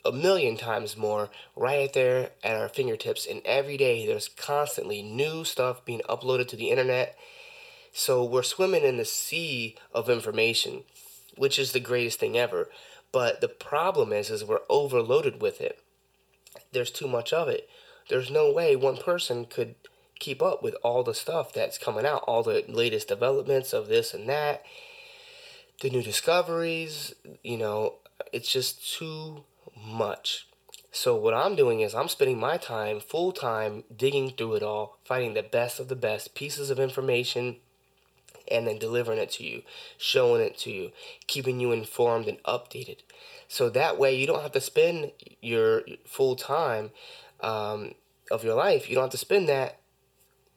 a 0.04 0.12
million 0.12 0.56
times 0.56 0.96
more 0.96 1.30
right 1.54 1.92
there 1.92 2.30
at 2.42 2.56
our 2.56 2.68
fingertips. 2.68 3.26
And 3.26 3.42
every 3.44 3.76
day 3.76 4.06
there's 4.06 4.28
constantly 4.28 5.02
new 5.02 5.44
stuff 5.44 5.84
being 5.84 6.02
uploaded 6.08 6.48
to 6.48 6.56
the 6.56 6.70
internet. 6.70 7.16
So 7.92 8.24
we're 8.24 8.42
swimming 8.42 8.84
in 8.84 8.96
the 8.96 9.04
sea 9.04 9.76
of 9.94 10.08
information, 10.08 10.84
which 11.36 11.58
is 11.58 11.72
the 11.72 11.80
greatest 11.80 12.18
thing 12.18 12.36
ever. 12.36 12.68
But 13.12 13.40
the 13.40 13.48
problem 13.48 14.12
is, 14.12 14.30
is 14.30 14.44
we're 14.44 14.60
overloaded 14.70 15.42
with 15.42 15.60
it. 15.60 15.78
There's 16.72 16.90
too 16.90 17.06
much 17.06 17.32
of 17.32 17.48
it. 17.48 17.68
There's 18.08 18.30
no 18.30 18.50
way 18.50 18.74
one 18.74 18.96
person 18.96 19.44
could 19.44 19.74
keep 20.18 20.42
up 20.42 20.62
with 20.62 20.74
all 20.82 21.02
the 21.02 21.14
stuff 21.14 21.52
that's 21.52 21.78
coming 21.78 22.06
out, 22.06 22.24
all 22.26 22.42
the 22.42 22.64
latest 22.68 23.08
developments 23.08 23.72
of 23.72 23.88
this 23.88 24.14
and 24.14 24.28
that, 24.28 24.62
the 25.82 25.90
new 25.90 26.02
discoveries. 26.02 27.14
You 27.42 27.58
know, 27.58 27.94
it's 28.32 28.50
just 28.50 28.96
too 28.96 29.44
much. 29.84 30.46
So 30.90 31.16
what 31.16 31.32
I'm 31.32 31.56
doing 31.56 31.80
is 31.80 31.94
I'm 31.94 32.08
spending 32.08 32.38
my 32.38 32.58
time 32.58 33.00
full 33.00 33.32
time 33.32 33.84
digging 33.94 34.30
through 34.30 34.56
it 34.56 34.62
all, 34.62 34.98
finding 35.04 35.34
the 35.34 35.42
best 35.42 35.80
of 35.80 35.88
the 35.88 35.96
best 35.96 36.34
pieces 36.34 36.68
of 36.68 36.78
information 36.78 37.56
and 38.50 38.66
then 38.66 38.78
delivering 38.78 39.18
it 39.18 39.30
to 39.30 39.44
you, 39.44 39.62
showing 39.96 40.42
it 40.42 40.58
to 40.58 40.70
you, 40.70 40.92
keeping 41.26 41.60
you 41.60 41.72
informed 41.72 42.28
and 42.28 42.42
updated. 42.42 42.98
So 43.48 43.70
that 43.70 43.98
way 43.98 44.14
you 44.14 44.26
don't 44.26 44.42
have 44.42 44.52
to 44.52 44.60
spend 44.60 45.12
your 45.40 45.82
full 46.06 46.36
time 46.36 46.90
um, 47.40 47.94
of 48.30 48.44
your 48.44 48.54
life, 48.54 48.88
you 48.88 48.94
don't 48.94 49.04
have 49.04 49.10
to 49.12 49.18
spend 49.18 49.48
that 49.48 49.78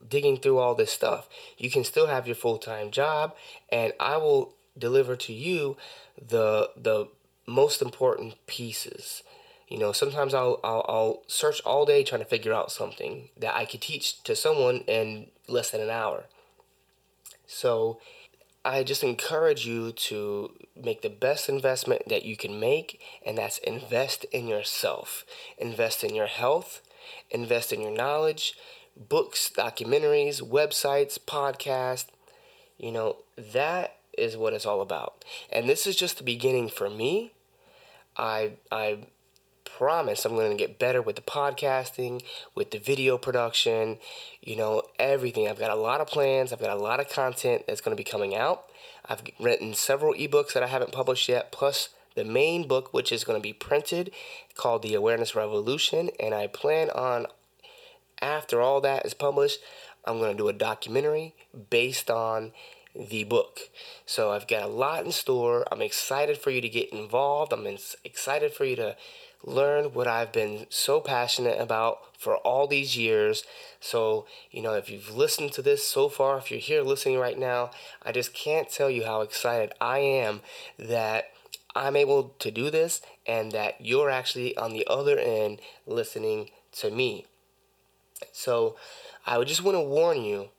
digging 0.07 0.37
through 0.37 0.57
all 0.57 0.75
this 0.75 0.91
stuff. 0.91 1.27
You 1.57 1.69
can 1.69 1.83
still 1.83 2.07
have 2.07 2.27
your 2.27 2.35
full 2.35 2.57
time 2.57 2.91
job, 2.91 3.35
and 3.69 3.93
I 3.99 4.17
will 4.17 4.55
deliver 4.77 5.15
to 5.15 5.33
you 5.33 5.77
the 6.21 6.71
the 6.75 7.07
most 7.47 7.81
important 7.81 8.35
pieces. 8.47 9.23
You 9.67 9.79
know, 9.79 9.91
sometimes 9.91 10.33
I'll, 10.33 10.59
I'll, 10.63 10.85
I'll 10.87 11.23
search 11.27 11.61
all 11.65 11.85
day 11.85 12.03
trying 12.03 12.21
to 12.21 12.27
figure 12.27 12.53
out 12.53 12.71
something 12.71 13.29
that 13.37 13.55
I 13.55 13.65
could 13.65 13.81
teach 13.81 14.21
to 14.23 14.35
someone 14.35 14.77
in 14.87 15.27
less 15.47 15.71
than 15.71 15.81
an 15.81 15.89
hour. 15.89 16.25
So 17.47 17.99
I 18.63 18.83
just 18.83 19.03
encourage 19.03 19.67
you 19.67 19.91
to 19.91 20.51
make 20.75 21.03
the 21.03 21.09
best 21.09 21.49
investment 21.49 22.09
that 22.09 22.25
you 22.25 22.35
can 22.35 22.59
make, 22.59 22.99
and 23.23 23.37
that's 23.37 23.59
invest 23.59 24.23
in 24.25 24.47
yourself. 24.47 25.23
Invest 25.59 26.03
in 26.03 26.15
your 26.15 26.25
health, 26.25 26.81
invest 27.29 27.71
in 27.71 27.81
your 27.81 27.91
knowledge, 27.91 28.55
books, 28.97 29.51
documentaries, 29.55 30.41
websites, 30.41 31.19
podcasts. 31.19 32.07
You 32.77 32.91
know, 32.91 33.17
that 33.37 33.97
is 34.17 34.35
what 34.35 34.53
it's 34.53 34.65
all 34.65 34.81
about. 34.81 35.23
And 35.51 35.69
this 35.69 35.85
is 35.85 35.95
just 35.95 36.17
the 36.17 36.23
beginning 36.23 36.69
for 36.69 36.89
me. 36.89 37.33
I 38.17 38.53
I 38.71 39.07
promise 39.77 40.23
I'm 40.25 40.35
going 40.35 40.51
to 40.51 40.57
get 40.57 40.79
better 40.79 41.01
with 41.01 41.17
the 41.17 41.21
podcasting, 41.21 42.23
with 42.53 42.71
the 42.71 42.79
video 42.79 43.17
production, 43.17 43.97
you 44.41 44.55
know, 44.55 44.83
everything. 44.97 45.47
I've 45.47 45.59
got 45.59 45.71
a 45.71 45.75
lot 45.75 46.01
of 46.01 46.07
plans, 46.07 46.53
I've 46.53 46.61
got 46.61 46.69
a 46.69 46.81
lot 46.81 46.99
of 46.99 47.09
content 47.09 47.65
that's 47.67 47.81
going 47.81 47.95
to 47.95 48.01
be 48.01 48.09
coming 48.09 48.35
out. 48.35 48.65
I've 49.07 49.23
written 49.39 49.73
several 49.73 50.13
ebooks 50.13 50.53
that 50.53 50.63
I 50.63 50.67
haven't 50.67 50.91
published 50.91 51.27
yet, 51.27 51.51
plus 51.51 51.89
the 52.15 52.23
main 52.23 52.67
book, 52.67 52.93
which 52.93 53.11
is 53.11 53.23
going 53.23 53.39
to 53.39 53.43
be 53.43 53.53
printed 53.53 54.11
called 54.55 54.81
The 54.81 54.95
Awareness 54.95 55.35
Revolution. 55.35 56.09
And 56.19 56.33
I 56.33 56.47
plan 56.47 56.89
on, 56.91 57.27
after 58.21 58.61
all 58.61 58.81
that 58.81 59.05
is 59.05 59.13
published, 59.13 59.59
I'm 60.05 60.19
going 60.19 60.31
to 60.31 60.37
do 60.37 60.47
a 60.47 60.53
documentary 60.53 61.35
based 61.69 62.09
on 62.09 62.53
the 62.95 63.23
book. 63.23 63.69
So 64.05 64.31
I've 64.31 64.47
got 64.47 64.63
a 64.63 64.67
lot 64.67 65.05
in 65.05 65.11
store. 65.11 65.65
I'm 65.71 65.81
excited 65.81 66.37
for 66.37 66.51
you 66.51 66.61
to 66.61 66.69
get 66.69 66.91
involved. 66.91 67.53
I'm 67.53 67.67
excited 68.03 68.53
for 68.53 68.65
you 68.65 68.75
to 68.77 68.95
learn 69.43 69.93
what 69.93 70.07
I've 70.07 70.31
been 70.31 70.65
so 70.69 70.99
passionate 70.99 71.59
about 71.59 71.99
for 72.17 72.37
all 72.37 72.67
these 72.67 72.97
years. 72.97 73.43
So, 73.79 74.25
you 74.49 74.61
know, 74.61 74.73
if 74.73 74.89
you've 74.89 75.15
listened 75.15 75.51
to 75.53 75.61
this 75.61 75.83
so 75.83 76.09
far, 76.09 76.37
if 76.37 76.49
you're 76.49 76.59
here 76.59 76.81
listening 76.81 77.19
right 77.19 77.37
now, 77.37 77.71
I 78.01 78.11
just 78.11 78.33
can't 78.33 78.69
tell 78.69 78.89
you 78.89 79.05
how 79.05 79.21
excited 79.21 79.73
I 79.79 79.99
am 79.99 80.41
that 80.79 81.31
I'm 81.75 81.95
able 81.95 82.35
to 82.39 82.49
do 82.49 82.71
this 82.71 83.01
and 83.27 83.51
that 83.51 83.75
you're 83.79 84.09
actually 84.09 84.57
on 84.57 84.73
the 84.73 84.87
other 84.87 85.19
end 85.19 85.59
listening 85.85 86.49
to 86.73 86.89
me. 86.89 87.25
So, 88.31 88.75
I 89.27 89.37
would 89.37 89.47
just 89.47 89.63
want 89.63 89.75
to 89.75 89.81
warn 89.81 90.23
you 90.23 90.49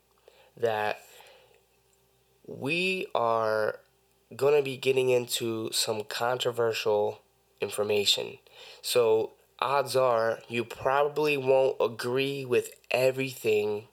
that 0.57 1.01
we 2.47 3.07
are 3.15 3.81
going 4.35 4.57
to 4.57 4.63
be 4.63 4.77
getting 4.77 5.11
into 5.11 5.71
some 5.73 6.03
controversial 6.05 7.21
information. 7.61 8.39
So, 8.83 9.33
odds 9.59 9.97
are 9.97 10.41
you 10.49 10.65
probably 10.65 11.37
won't 11.37 11.77
agree 11.81 12.45
with 12.45 12.71
everything 12.91 13.89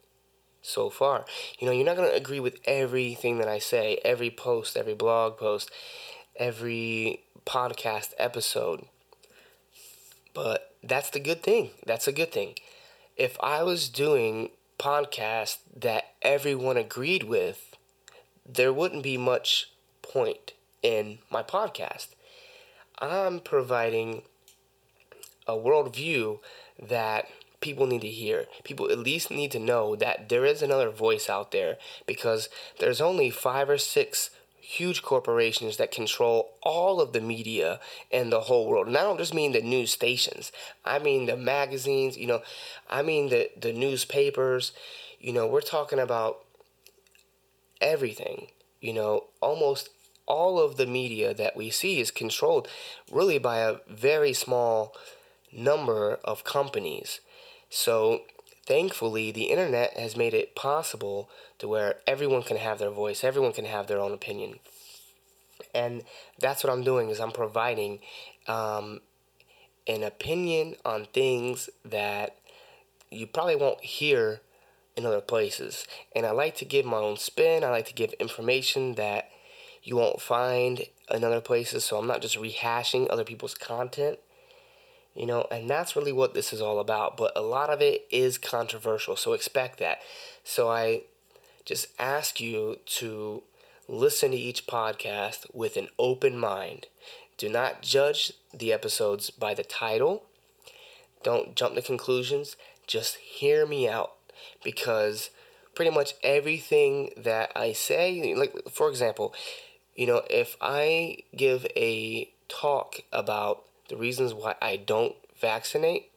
so 0.62 0.90
far. 0.90 1.26
You 1.60 1.68
know, 1.68 1.74
you're 1.74 1.86
not 1.86 1.98
going 1.98 2.10
to 2.10 2.16
agree 2.16 2.40
with 2.40 2.60
everything 2.66 3.38
that 3.40 3.48
I 3.48 3.60
say, 3.60 4.00
every 4.04 4.32
post, 4.32 4.78
every 4.78 4.96
blog 4.96 5.38
post, 5.38 5.72
every 6.38 7.24
podcast 7.46 8.14
episode. 8.18 8.86
But 10.34 10.76
that's 10.84 11.10
the 11.10 11.20
good 11.20 11.44
thing. 11.44 11.72
That's 11.86 12.08
a 12.08 12.12
good 12.12 12.32
thing. 12.32 12.56
If 13.16 13.38
I 13.42 13.64
was 13.64 13.90
doing 13.90 14.50
podcasts 14.80 15.60
that 15.76 16.06
everyone 16.22 16.78
agreed 16.78 17.24
with, 17.24 17.73
there 18.46 18.74
wouldn't 18.74 19.04
be 19.04 19.18
much 19.18 19.72
point 20.02 20.54
in 20.82 21.20
my 21.32 21.44
podcast. 21.44 22.08
I'm 23.00 23.40
providing 23.40 24.24
a 25.48 25.54
worldview 25.54 26.40
that 26.82 27.28
people 27.62 27.88
need 27.88 28.02
to 28.02 28.10
hear. 28.10 28.46
People 28.64 28.92
at 28.92 29.00
least 29.00 29.32
need 29.32 29.52
to 29.52 29.60
know 29.60 29.96
that 29.96 30.30
there 30.30 30.46
is 30.46 30.62
another 30.62 30.90
voice 30.90 31.30
out 31.30 31.52
there 31.52 31.78
because 32.06 32.50
there's 32.80 33.02
only 33.02 33.30
five 33.30 33.70
or 33.70 33.78
six 33.78 34.30
huge 34.60 35.02
corporations 35.02 35.78
that 35.78 35.92
control 35.92 36.52
all 36.62 37.00
of 37.00 37.14
the 37.14 37.22
media 37.22 37.80
in 38.12 38.30
the 38.30 38.42
whole 38.42 38.68
world. 38.68 38.88
And 38.88 38.98
I 38.98 39.02
don't 39.02 39.18
just 39.18 39.34
mean 39.34 39.52
the 39.52 39.62
news 39.62 39.92
stations. 39.92 40.52
I 40.86 41.00
mean 41.00 41.26
the 41.26 41.38
magazines, 41.38 42.18
you 42.18 42.28
know, 42.28 42.42
I 42.90 43.02
mean 43.02 43.30
the, 43.30 43.50
the 43.60 43.74
newspapers. 43.74 44.74
You 45.20 45.32
know, 45.32 45.48
we're 45.48 45.62
talking 45.62 46.00
about 46.00 46.43
everything. 47.84 48.48
You 48.82 48.94
know, 48.94 49.26
almost 49.42 49.90
all 50.26 50.60
of 50.60 50.78
the 50.78 50.88
media 50.88 51.34
that 51.34 51.56
we 51.56 51.70
see 51.70 52.00
is 52.00 52.12
controlled 52.12 52.68
really 53.12 53.38
by 53.38 53.58
a 53.60 53.78
very 53.88 54.34
small 54.34 54.96
number 55.52 56.20
of 56.24 56.44
companies. 56.44 57.20
So, 57.70 58.22
thankfully, 58.66 59.32
the 59.32 59.46
internet 59.46 59.98
has 59.98 60.16
made 60.16 60.34
it 60.34 60.56
possible 60.56 61.30
to 61.60 61.68
where 61.68 61.96
everyone 62.08 62.44
can 62.44 62.58
have 62.58 62.80
their 62.80 62.90
voice, 62.90 63.24
everyone 63.24 63.54
can 63.54 63.66
have 63.66 63.88
their 63.88 64.00
own 64.00 64.14
opinion. 64.14 64.60
And 65.74 66.04
that's 66.40 66.64
what 66.64 66.72
I'm 66.72 66.84
doing 66.84 67.10
is 67.10 67.20
I'm 67.20 67.32
providing 67.32 68.00
um, 68.48 69.02
an 69.88 70.04
opinion 70.04 70.76
on 70.86 71.06
things 71.06 71.70
that 71.84 72.38
you 73.10 73.28
probably 73.28 73.56
won't 73.56 73.82
hear 73.82 74.42
in 74.96 75.06
other 75.06 75.22
places. 75.22 75.88
And 76.16 76.26
I 76.26 76.32
like 76.32 76.56
to 76.58 76.66
give 76.66 76.86
my 76.86 76.98
own 76.98 77.18
spin. 77.18 77.64
I 77.64 77.70
like 77.70 77.88
to 77.88 77.94
give 77.94 78.14
information 78.14 78.96
that 78.96 79.30
you 79.82 79.96
won't 79.96 80.22
find 80.22 80.84
in 81.12 81.24
other 81.24 81.42
places. 81.42 81.84
So 81.84 81.98
I'm 81.98 82.08
not 82.08 82.22
just 82.22 82.38
rehashing 82.38 83.08
other 83.10 83.24
people's 83.24 83.56
content. 83.56 84.20
You 85.16 85.28
know, 85.28 85.48
and 85.52 85.70
that's 85.70 85.96
really 85.96 86.12
what 86.12 86.34
this 86.34 86.52
is 86.54 86.62
all 86.62 86.80
about. 86.80 87.18
But 87.18 87.34
a 87.36 87.42
lot 87.42 87.70
of 87.70 87.82
it 87.82 88.08
is 88.10 88.38
controversial. 88.38 89.16
So 89.16 89.34
expect 89.34 89.78
that. 89.80 90.00
So 90.44 90.70
I 90.70 91.04
just 91.66 91.88
ask 92.00 92.40
you 92.40 92.78
to 92.86 93.44
listen 93.88 94.32
to 94.32 94.38
each 94.38 94.66
podcast 94.66 95.46
with 95.54 95.78
an 95.78 95.90
open 96.00 96.38
mind. 96.38 96.88
Do 97.38 97.50
not 97.50 97.82
judge 97.82 98.34
the 98.54 98.74
episodes 98.74 99.30
by 99.30 99.54
the 99.54 99.64
title. 99.64 100.24
Don't 101.24 101.56
jump 101.56 101.76
to 101.76 101.82
conclusions. 101.82 102.56
Just 102.88 103.16
hear 103.16 103.66
me 103.66 103.88
out 103.88 104.14
because 104.64 105.30
pretty 105.76 105.92
much 105.92 106.14
everything 106.24 107.12
that 107.18 107.52
I 107.56 107.74
say, 107.74 108.34
like 108.36 108.54
for 108.70 108.90
example, 108.90 109.34
you 109.96 110.08
know, 110.08 110.24
if 110.30 110.56
I 110.62 111.18
give 111.36 111.66
a 111.76 112.32
talk 112.48 113.02
about 113.12 113.64
the 113.90 113.98
reasons 113.98 114.34
why 114.34 114.56
I 114.62 114.78
don't 114.78 115.16
vaccinate, 115.40 116.10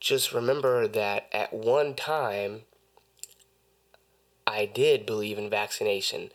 just 0.00 0.32
remember 0.32 0.88
that 0.88 1.28
at 1.32 1.52
one 1.52 1.94
time, 1.94 2.62
I 4.46 4.66
did 4.66 5.06
believe 5.06 5.38
in 5.38 5.48
vaccination, 5.48 6.30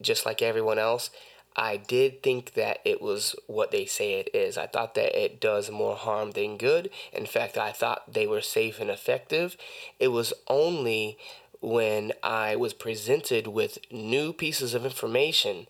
just 0.00 0.24
like 0.24 0.40
everyone 0.40 0.78
else. 0.78 1.10
I 1.56 1.76
did 1.76 2.22
think 2.22 2.54
that 2.54 2.78
it 2.84 3.02
was 3.02 3.36
what 3.46 3.70
they 3.70 3.84
say 3.84 4.14
it 4.14 4.30
is. 4.34 4.56
I 4.56 4.66
thought 4.66 4.94
that 4.94 5.18
it 5.20 5.40
does 5.40 5.70
more 5.70 5.96
harm 5.96 6.30
than 6.32 6.56
good. 6.56 6.90
In 7.12 7.26
fact, 7.26 7.58
I 7.58 7.72
thought 7.72 8.12
they 8.12 8.26
were 8.26 8.40
safe 8.40 8.80
and 8.80 8.90
effective. 8.90 9.56
It 9.98 10.08
was 10.08 10.32
only 10.48 11.18
when 11.60 12.12
I 12.22 12.56
was 12.56 12.72
presented 12.72 13.46
with 13.46 13.78
new 13.90 14.32
pieces 14.32 14.74
of 14.74 14.84
information 14.84 15.66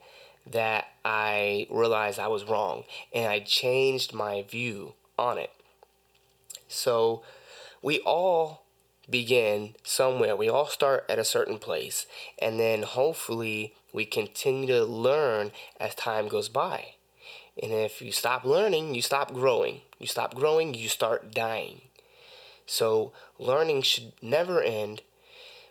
that 0.47 0.89
I 1.05 1.67
realized 1.71 2.19
I 2.19 2.29
was 2.29 2.45
wrong 2.45 2.85
and 3.13 3.27
I 3.27 3.41
changed 3.41 4.15
my 4.15 4.43
view 4.43 4.95
on 5.19 5.39
it. 5.39 5.51
So 6.69 7.23
we 7.83 8.01
all 8.01 8.63
begin 9.11 9.75
somewhere. 9.85 10.35
We 10.35 10.49
all 10.49 10.67
start 10.67 11.05
at 11.09 11.19
a 11.19 11.25
certain 11.25 11.59
place 11.59 12.07
and 12.41 12.59
then 12.59 12.83
hopefully 12.83 13.75
we 13.93 14.05
continue 14.05 14.67
to 14.69 14.85
learn 14.85 15.53
as 15.79 15.95
time 15.95 16.29
goes 16.29 16.49
by. 16.49 16.95
And 17.63 17.73
if 17.73 18.01
you 18.01 18.13
stop 18.13 18.45
learning, 18.45 18.95
you 18.95 19.03
stop 19.03 19.33
growing. 19.33 19.83
You 19.99 20.07
stop 20.07 20.35
growing, 20.35 20.75
you 20.75 20.89
start 20.89 21.35
dying. 21.35 21.83
So 22.67 23.13
learning 23.39 23.83
should 23.83 24.13
never 24.23 24.63
end. 24.63 25.03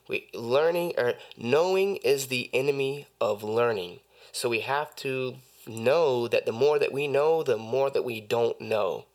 We 0.08 0.28
learning 0.34 0.94
or 0.98 1.14
knowing 1.38 1.98
is 1.98 2.28
the 2.28 2.50
enemy 2.54 3.08
of 3.20 3.44
learning. 3.44 4.00
So 4.32 4.50
we 4.50 4.60
have 4.62 4.96
to 4.98 5.36
know 5.68 6.28
that 6.28 6.46
the 6.46 6.52
more 6.52 6.80
that 6.80 6.92
we 6.92 7.08
know, 7.08 7.44
the 7.44 7.58
more 7.58 7.90
that 7.90 8.06
we 8.06 8.22
don't 8.22 8.60
know. 8.62 9.06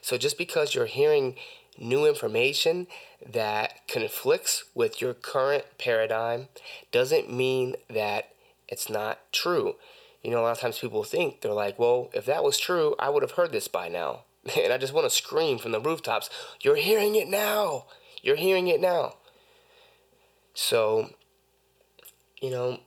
So 0.00 0.18
just 0.18 0.38
because 0.38 0.74
you're 0.74 0.86
hearing 0.86 1.36
new 1.78 2.06
information 2.06 2.86
that 3.26 3.86
conflicts 3.86 4.64
with 4.74 5.00
your 5.00 5.14
current 5.14 5.64
paradigm 5.78 6.48
doesn't 6.90 7.32
mean 7.32 7.76
that 7.88 8.30
it's 8.70 8.88
not 8.88 9.20
true. 9.32 9.76
You 10.22 10.30
know, 10.30 10.40
a 10.40 10.42
lot 10.42 10.52
of 10.52 10.60
times 10.60 10.78
people 10.78 11.04
think, 11.04 11.40
they're 11.40 11.52
like, 11.52 11.78
well, 11.78 12.10
if 12.12 12.26
that 12.26 12.44
was 12.44 12.58
true, 12.58 12.94
I 12.98 13.08
would 13.08 13.22
have 13.22 13.32
heard 13.32 13.52
this 13.52 13.68
by 13.68 13.88
now. 13.88 14.24
And 14.56 14.72
I 14.72 14.78
just 14.78 14.94
want 14.94 15.04
to 15.04 15.14
scream 15.14 15.58
from 15.58 15.72
the 15.72 15.80
rooftops, 15.80 16.30
you're 16.62 16.76
hearing 16.76 17.14
it 17.14 17.28
now. 17.28 17.86
You're 18.22 18.36
hearing 18.36 18.68
it 18.68 18.80
now. 18.80 19.16
So, 20.54 21.10
you 22.40 22.50
know, 22.50 22.80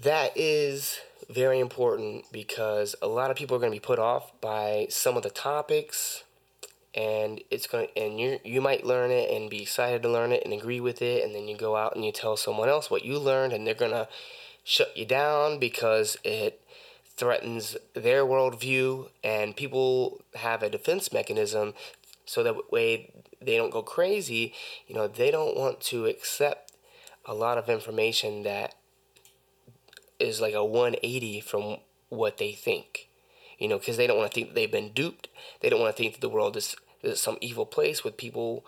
that 0.00 0.32
is 0.36 1.00
very 1.28 1.58
important 1.58 2.26
because 2.32 2.94
a 3.02 3.06
lot 3.08 3.30
of 3.30 3.36
people 3.36 3.56
are 3.56 3.60
going 3.60 3.72
to 3.72 3.76
be 3.76 3.84
put 3.84 3.98
off 3.98 4.32
by 4.40 4.86
some 4.90 5.16
of 5.16 5.22
the 5.22 5.30
topics 5.30 6.24
and 6.94 7.40
it's 7.50 7.66
going 7.66 7.86
to 7.86 7.98
and 7.98 8.20
you 8.20 8.38
you 8.44 8.60
might 8.60 8.84
learn 8.84 9.10
it 9.10 9.30
and 9.30 9.48
be 9.48 9.62
excited 9.62 10.02
to 10.02 10.10
learn 10.10 10.32
it 10.32 10.42
and 10.44 10.52
agree 10.52 10.80
with 10.80 11.00
it 11.00 11.24
and 11.24 11.34
then 11.34 11.48
you 11.48 11.56
go 11.56 11.76
out 11.76 11.94
and 11.94 12.04
you 12.04 12.12
tell 12.12 12.36
someone 12.36 12.68
else 12.68 12.90
what 12.90 13.04
you 13.04 13.18
learned 13.18 13.52
and 13.52 13.66
they're 13.66 13.74
going 13.74 13.90
to 13.90 14.08
shut 14.64 14.96
you 14.96 15.06
down 15.06 15.58
because 15.58 16.16
it 16.22 16.60
threatens 17.16 17.76
their 17.94 18.24
worldview 18.24 19.08
and 19.22 19.56
people 19.56 20.20
have 20.34 20.62
a 20.62 20.70
defense 20.70 21.12
mechanism 21.12 21.74
so 22.24 22.42
that 22.42 22.72
way 22.72 23.12
they 23.40 23.56
don't 23.56 23.70
go 23.70 23.82
crazy. 23.82 24.54
You 24.86 24.94
know 24.94 25.08
they 25.08 25.30
don't 25.30 25.56
want 25.56 25.80
to 25.82 26.06
accept 26.06 26.72
a 27.24 27.34
lot 27.34 27.58
of 27.58 27.68
information 27.68 28.42
that 28.42 28.74
is 30.18 30.40
like 30.40 30.54
a 30.54 30.64
180 30.64 31.40
from 31.40 31.78
what 32.08 32.38
they 32.38 32.52
think 32.52 33.08
you 33.62 33.68
know, 33.68 33.78
because 33.78 33.96
they 33.96 34.08
don't 34.08 34.18
want 34.18 34.28
to 34.28 34.34
think 34.34 34.48
that 34.48 34.54
they've 34.56 34.72
been 34.72 34.90
duped. 34.90 35.28
They 35.60 35.68
don't 35.68 35.80
want 35.80 35.94
to 35.94 36.02
think 36.02 36.14
that 36.14 36.20
the 36.20 36.28
world 36.28 36.56
is, 36.56 36.74
is 37.00 37.20
some 37.20 37.38
evil 37.40 37.64
place 37.64 38.02
with 38.02 38.16
people 38.16 38.66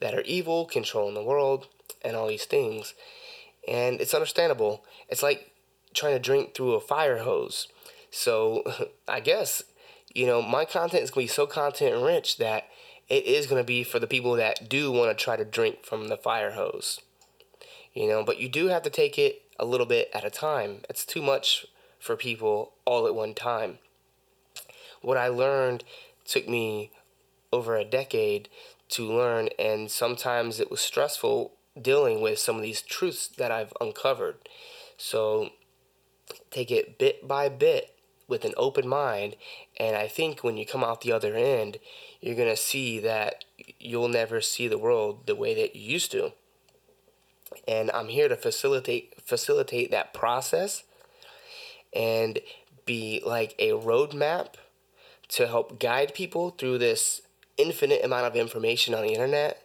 that 0.00 0.14
are 0.14 0.20
evil 0.20 0.66
controlling 0.66 1.14
the 1.14 1.22
world 1.24 1.66
and 2.02 2.14
all 2.14 2.28
these 2.28 2.44
things. 2.44 2.94
And 3.66 4.00
it's 4.00 4.14
understandable. 4.14 4.84
It's 5.08 5.24
like 5.24 5.50
trying 5.94 6.12
to 6.12 6.20
drink 6.20 6.54
through 6.54 6.74
a 6.74 6.80
fire 6.80 7.18
hose. 7.18 7.66
So 8.12 8.62
I 9.08 9.18
guess, 9.18 9.64
you 10.14 10.28
know, 10.28 10.40
my 10.40 10.64
content 10.64 11.02
is 11.02 11.10
going 11.10 11.26
to 11.26 11.32
be 11.32 11.34
so 11.34 11.48
content 11.48 12.00
rich 12.00 12.36
that 12.36 12.68
it 13.08 13.24
is 13.24 13.48
going 13.48 13.60
to 13.60 13.66
be 13.66 13.82
for 13.82 13.98
the 13.98 14.06
people 14.06 14.34
that 14.34 14.68
do 14.68 14.92
want 14.92 15.10
to 15.10 15.24
try 15.24 15.34
to 15.34 15.44
drink 15.44 15.84
from 15.84 16.06
the 16.06 16.16
fire 16.16 16.52
hose. 16.52 17.00
You 17.94 18.06
know, 18.06 18.22
but 18.22 18.38
you 18.38 18.48
do 18.48 18.68
have 18.68 18.82
to 18.82 18.90
take 18.90 19.18
it 19.18 19.42
a 19.58 19.64
little 19.64 19.86
bit 19.86 20.08
at 20.14 20.24
a 20.24 20.30
time. 20.30 20.82
It's 20.88 21.04
too 21.04 21.20
much 21.20 21.66
for 21.98 22.14
people 22.14 22.74
all 22.84 23.08
at 23.08 23.14
one 23.16 23.34
time 23.34 23.78
what 25.02 25.16
I 25.16 25.28
learned 25.28 25.84
took 26.24 26.48
me 26.48 26.90
over 27.52 27.76
a 27.76 27.84
decade 27.84 28.48
to 28.90 29.04
learn, 29.04 29.48
and 29.58 29.90
sometimes 29.90 30.60
it 30.60 30.70
was 30.70 30.80
stressful 30.80 31.52
dealing 31.80 32.20
with 32.20 32.38
some 32.38 32.56
of 32.56 32.62
these 32.62 32.82
truths 32.82 33.28
that 33.28 33.50
I've 33.50 33.72
uncovered. 33.80 34.48
So 34.96 35.50
take 36.50 36.70
it 36.70 36.98
bit 36.98 37.26
by 37.26 37.48
bit 37.48 37.94
with 38.28 38.44
an 38.44 38.54
open 38.56 38.88
mind, 38.88 39.36
and 39.78 39.96
I 39.96 40.08
think 40.08 40.42
when 40.42 40.56
you 40.56 40.66
come 40.66 40.82
out 40.82 41.02
the 41.02 41.12
other 41.12 41.34
end, 41.34 41.78
you're 42.20 42.34
going 42.34 42.48
to 42.48 42.56
see 42.56 42.98
that 43.00 43.44
you'll 43.78 44.08
never 44.08 44.40
see 44.40 44.66
the 44.66 44.78
world 44.78 45.26
the 45.26 45.36
way 45.36 45.54
that 45.54 45.76
you 45.76 45.92
used 45.92 46.10
to. 46.12 46.32
And 47.68 47.90
I'm 47.92 48.08
here 48.08 48.28
to 48.28 48.36
facilitate 48.36 49.14
facilitate 49.24 49.90
that 49.92 50.12
process 50.12 50.82
and 51.94 52.40
be 52.84 53.22
like 53.24 53.54
a 53.58 53.70
roadmap 53.70 54.54
to 55.28 55.46
help 55.46 55.78
guide 55.80 56.14
people 56.14 56.50
through 56.50 56.78
this 56.78 57.22
infinite 57.56 58.04
amount 58.04 58.26
of 58.26 58.36
information 58.36 58.94
on 58.94 59.02
the 59.02 59.12
internet 59.12 59.62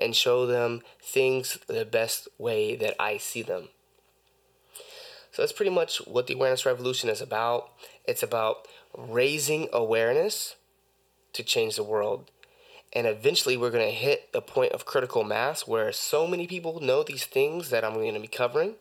and 0.00 0.16
show 0.16 0.46
them 0.46 0.82
things 1.02 1.58
the 1.66 1.84
best 1.84 2.28
way 2.38 2.74
that 2.76 2.94
I 3.00 3.18
see 3.18 3.42
them. 3.42 3.68
So 5.30 5.40
that's 5.42 5.52
pretty 5.52 5.70
much 5.70 5.98
what 6.06 6.26
the 6.26 6.34
awareness 6.34 6.66
revolution 6.66 7.08
is 7.08 7.20
about. 7.20 7.70
It's 8.04 8.22
about 8.22 8.68
raising 8.96 9.68
awareness 9.72 10.56
to 11.32 11.42
change 11.42 11.76
the 11.76 11.84
world. 11.84 12.30
And 12.92 13.06
eventually, 13.06 13.56
we're 13.56 13.70
going 13.70 13.88
to 13.88 13.94
hit 13.94 14.32
the 14.32 14.42
point 14.42 14.72
of 14.72 14.84
critical 14.84 15.24
mass 15.24 15.66
where 15.66 15.90
so 15.92 16.26
many 16.26 16.46
people 16.46 16.80
know 16.80 17.02
these 17.02 17.24
things 17.24 17.70
that 17.70 17.84
I'm 17.84 17.94
going 17.94 18.12
to 18.12 18.20
be 18.20 18.28
covering 18.28 18.74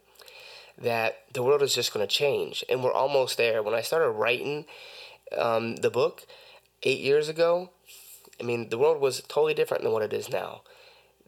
that 0.77 1.19
the 1.31 1.43
world 1.43 1.61
is 1.61 1.73
just 1.73 1.93
going 1.93 2.05
to 2.05 2.13
change. 2.13 2.65
And 2.67 2.83
we're 2.83 2.91
almost 2.91 3.37
there. 3.37 3.63
When 3.63 3.73
I 3.73 3.81
started 3.81 4.09
writing 4.09 4.65
um, 5.37 5.77
the 5.77 5.89
book 5.89 6.25
eight 6.83 6.99
years 6.99 7.29
ago, 7.29 7.69
I 8.39 8.43
mean, 8.43 8.69
the 8.69 8.77
world 8.77 8.99
was 8.99 9.21
totally 9.21 9.53
different 9.53 9.83
than 9.83 9.91
what 9.91 10.03
it 10.03 10.13
is 10.13 10.29
now. 10.29 10.61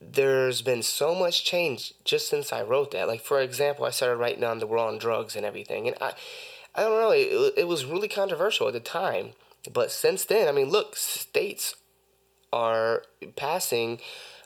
There's 0.01 0.61
been 0.61 0.83
so 0.83 1.15
much 1.15 1.45
change 1.45 1.93
just 2.03 2.27
since 2.27 2.51
I 2.51 2.61
wrote 2.61 2.91
that. 2.91 3.07
Like, 3.07 3.21
for 3.21 3.39
example, 3.39 3.85
I 3.85 3.91
started 3.91 4.17
writing 4.17 4.43
on 4.43 4.59
the 4.59 4.67
war 4.67 4.79
on 4.79 4.97
drugs 4.97 5.35
and 5.35 5.45
everything. 5.45 5.87
And 5.87 5.95
I, 6.01 6.13
I 6.75 6.81
don't 6.81 6.99
know, 6.99 7.11
it, 7.11 7.53
it 7.55 7.67
was 7.67 7.85
really 7.85 8.07
controversial 8.07 8.67
at 8.67 8.73
the 8.73 8.79
time. 8.79 9.31
But 9.71 9.91
since 9.91 10.25
then, 10.25 10.47
I 10.47 10.51
mean, 10.51 10.69
look, 10.69 10.95
states 10.95 11.75
are 12.51 13.03
passing 13.35 13.99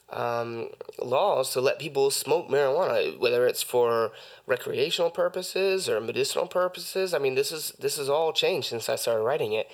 um, 0.10 0.70
laws 1.00 1.52
to 1.54 1.62
let 1.62 1.80
people 1.80 2.12
smoke 2.12 2.48
marijuana, 2.48 3.18
whether 3.20 3.46
it's 3.46 3.64
for 3.64 4.12
recreational 4.46 5.10
purposes 5.10 5.90
or 5.90 6.00
medicinal 6.00 6.48
purposes. 6.48 7.14
I 7.14 7.20
mean, 7.20 7.36
this 7.36 7.52
is 7.52 7.74
this 7.80 7.98
has 7.98 8.10
all 8.10 8.32
changed 8.32 8.70
since 8.70 8.90
I 8.90 8.96
started 8.96 9.24
writing 9.24 9.54
it. 9.54 9.68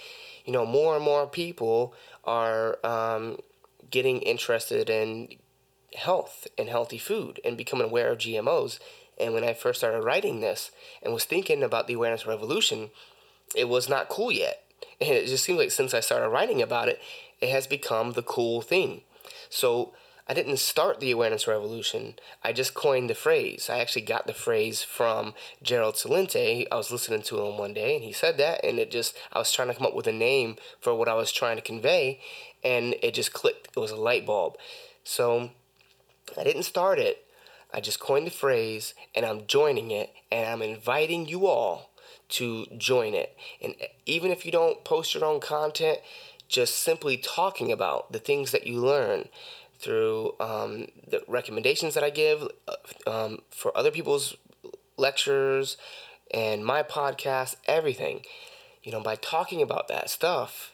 You 0.45 0.53
know, 0.53 0.65
more 0.65 0.95
and 0.95 1.05
more 1.05 1.27
people 1.27 1.93
are 2.23 2.79
um, 2.85 3.37
getting 3.89 4.21
interested 4.21 4.89
in 4.89 5.29
health 5.95 6.47
and 6.57 6.67
healthy 6.67 6.97
food 6.97 7.39
and 7.45 7.55
becoming 7.55 7.87
aware 7.87 8.11
of 8.11 8.17
GMOs. 8.17 8.79
And 9.19 9.33
when 9.33 9.43
I 9.43 9.53
first 9.53 9.79
started 9.79 10.03
writing 10.03 10.41
this 10.41 10.71
and 11.01 11.13
was 11.13 11.25
thinking 11.25 11.61
about 11.61 11.87
the 11.87 11.93
awareness 11.93 12.25
revolution, 12.25 12.89
it 13.55 13.69
was 13.69 13.87
not 13.87 14.09
cool 14.09 14.31
yet. 14.31 14.63
And 14.99 15.11
it 15.11 15.27
just 15.27 15.43
seems 15.43 15.59
like 15.59 15.71
since 15.71 15.93
I 15.93 15.99
started 15.99 16.29
writing 16.29 16.61
about 16.61 16.89
it, 16.89 16.99
it 17.39 17.49
has 17.49 17.67
become 17.67 18.13
the 18.13 18.23
cool 18.23 18.61
thing. 18.61 19.01
So 19.49 19.93
I 20.27 20.33
didn't 20.33 20.57
start 20.57 20.99
the 20.99 21.11
awareness 21.11 21.47
revolution. 21.47 22.15
I 22.43 22.53
just 22.53 22.73
coined 22.73 23.09
the 23.09 23.15
phrase. 23.15 23.69
I 23.69 23.79
actually 23.79 24.03
got 24.03 24.25
the 24.25 24.33
phrase 24.33 24.81
from 24.81 25.33
Gerald 25.61 25.95
Celente. 25.95 26.65
I 26.71 26.75
was 26.75 26.91
listening 26.91 27.23
to 27.23 27.41
him 27.41 27.57
one 27.57 27.73
day 27.73 27.95
and 27.95 28.03
he 28.03 28.13
said 28.13 28.37
that 28.37 28.63
and 28.63 28.79
it 28.79 28.89
just 28.89 29.17
I 29.33 29.39
was 29.39 29.51
trying 29.51 29.67
to 29.67 29.73
come 29.73 29.85
up 29.85 29.95
with 29.95 30.07
a 30.07 30.13
name 30.13 30.55
for 30.79 30.95
what 30.95 31.09
I 31.09 31.13
was 31.13 31.31
trying 31.31 31.57
to 31.57 31.61
convey 31.61 32.21
and 32.63 32.95
it 33.03 33.13
just 33.13 33.33
clicked. 33.33 33.67
It 33.75 33.79
was 33.79 33.91
a 33.91 33.97
light 33.97 34.25
bulb. 34.25 34.55
So 35.03 35.49
I 36.37 36.43
didn't 36.45 36.63
start 36.63 36.99
it. 36.99 37.25
I 37.73 37.81
just 37.81 37.99
coined 37.99 38.27
the 38.27 38.31
phrase 38.31 38.93
and 39.13 39.25
I'm 39.25 39.45
joining 39.45 39.91
it 39.91 40.11
and 40.31 40.47
I'm 40.47 40.61
inviting 40.61 41.27
you 41.27 41.47
all 41.47 41.91
to 42.29 42.65
join 42.77 43.13
it. 43.13 43.35
And 43.61 43.75
even 44.05 44.31
if 44.31 44.45
you 44.45 44.53
don't 44.53 44.85
post 44.85 45.13
your 45.13 45.25
own 45.25 45.41
content, 45.41 45.99
just 46.47 46.77
simply 46.77 47.17
talking 47.17 47.71
about 47.71 48.11
the 48.11 48.19
things 48.19 48.51
that 48.51 48.67
you 48.67 48.79
learn 48.79 49.27
through 49.83 50.35
um, 50.39 50.87
the 51.07 51.21
recommendations 51.27 51.93
that 51.93 52.03
I 52.03 52.09
give 52.09 52.47
uh, 52.67 52.75
um, 53.09 53.39
for 53.51 53.75
other 53.77 53.91
people's 53.91 54.35
lectures 54.97 55.77
and 56.33 56.65
my 56.65 56.83
podcast, 56.83 57.55
everything. 57.67 58.21
you 58.83 58.91
know, 58.91 59.01
by 59.01 59.15
talking 59.15 59.61
about 59.61 59.87
that 59.87 60.09
stuff, 60.09 60.73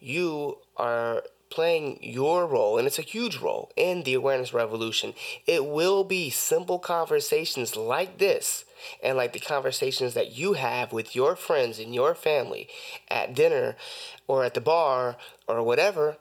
you 0.00 0.58
are 0.76 1.22
playing 1.50 1.98
your 2.02 2.46
role, 2.46 2.76
and 2.76 2.86
it's 2.86 2.98
a 2.98 3.02
huge 3.02 3.38
role 3.38 3.70
in 3.76 4.02
the 4.02 4.14
awareness 4.14 4.52
revolution. 4.52 5.14
It 5.46 5.64
will 5.64 6.04
be 6.04 6.30
simple 6.30 6.78
conversations 6.78 7.76
like 7.76 8.18
this 8.18 8.64
and 9.02 9.16
like 9.16 9.32
the 9.32 9.40
conversations 9.40 10.14
that 10.14 10.36
you 10.36 10.54
have 10.54 10.92
with 10.92 11.14
your 11.14 11.36
friends 11.36 11.78
and 11.78 11.94
your 11.94 12.14
family 12.14 12.68
at 13.08 13.34
dinner 13.34 13.76
or 14.26 14.44
at 14.44 14.54
the 14.54 14.60
bar 14.60 15.16
or 15.48 15.62
whatever. 15.62 16.18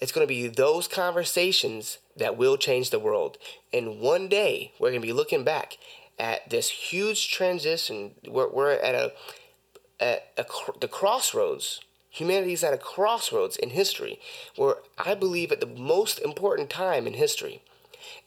It's 0.00 0.12
going 0.12 0.26
to 0.26 0.32
be 0.32 0.48
those 0.48 0.88
conversations 0.88 1.98
that 2.16 2.36
will 2.36 2.56
change 2.56 2.90
the 2.90 2.98
world. 2.98 3.38
And 3.72 4.00
one 4.00 4.28
day, 4.28 4.72
we're 4.78 4.90
going 4.90 5.00
to 5.00 5.06
be 5.06 5.12
looking 5.12 5.44
back 5.44 5.78
at 6.18 6.50
this 6.50 6.68
huge 6.68 7.30
transition. 7.30 8.12
We're, 8.26 8.50
we're 8.50 8.72
at 8.72 8.94
a 8.94 9.12
at 10.00 10.26
a, 10.36 10.44
the 10.80 10.88
crossroads 10.88 11.80
Humanity 12.14 12.52
is 12.52 12.62
at 12.62 12.72
a 12.72 12.78
crossroads 12.78 13.56
in 13.56 13.70
history 13.70 14.20
where 14.54 14.76
I 14.96 15.16
believe 15.16 15.50
at 15.50 15.58
the 15.58 15.66
most 15.66 16.20
important 16.20 16.70
time 16.70 17.08
in 17.08 17.14
history. 17.14 17.60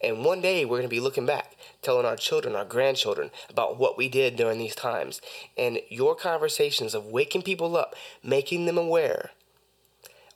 And 0.02 0.26
one 0.26 0.42
day 0.42 0.66
we're 0.66 0.80
going 0.80 0.90
to 0.90 0.94
be 0.94 1.00
looking 1.00 1.26
back, 1.26 1.56
telling 1.82 2.06
our 2.06 2.18
children, 2.18 2.54
our 2.54 2.66
grandchildren 2.66 3.32
about 3.50 3.80
what 3.80 3.98
we 3.98 4.10
did 4.10 4.36
during 4.36 4.60
these 4.60 4.76
times. 4.76 5.22
And 5.58 5.80
your 5.88 6.16
conversations 6.16 6.94
of 6.94 7.06
waking 7.06 7.44
people 7.44 7.78
up, 7.78 7.96
making 8.22 8.66
them 8.66 8.78
aware, 8.78 9.32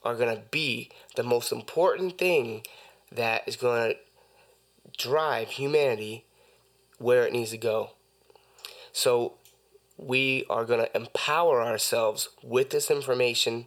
are 0.04 0.14
going 0.14 0.34
to 0.34 0.42
be 0.50 0.90
the 1.16 1.22
most 1.22 1.52
important 1.52 2.18
thing 2.18 2.62
that 3.10 3.42
is 3.46 3.56
going 3.56 3.94
to 3.94 3.98
drive 4.98 5.50
humanity 5.50 6.24
where 6.98 7.26
it 7.26 7.32
needs 7.32 7.50
to 7.50 7.58
go. 7.58 7.90
So 8.92 9.34
we 9.96 10.44
are 10.50 10.64
going 10.64 10.80
to 10.80 10.96
empower 10.96 11.62
ourselves 11.62 12.28
with 12.42 12.70
this 12.70 12.90
information 12.90 13.66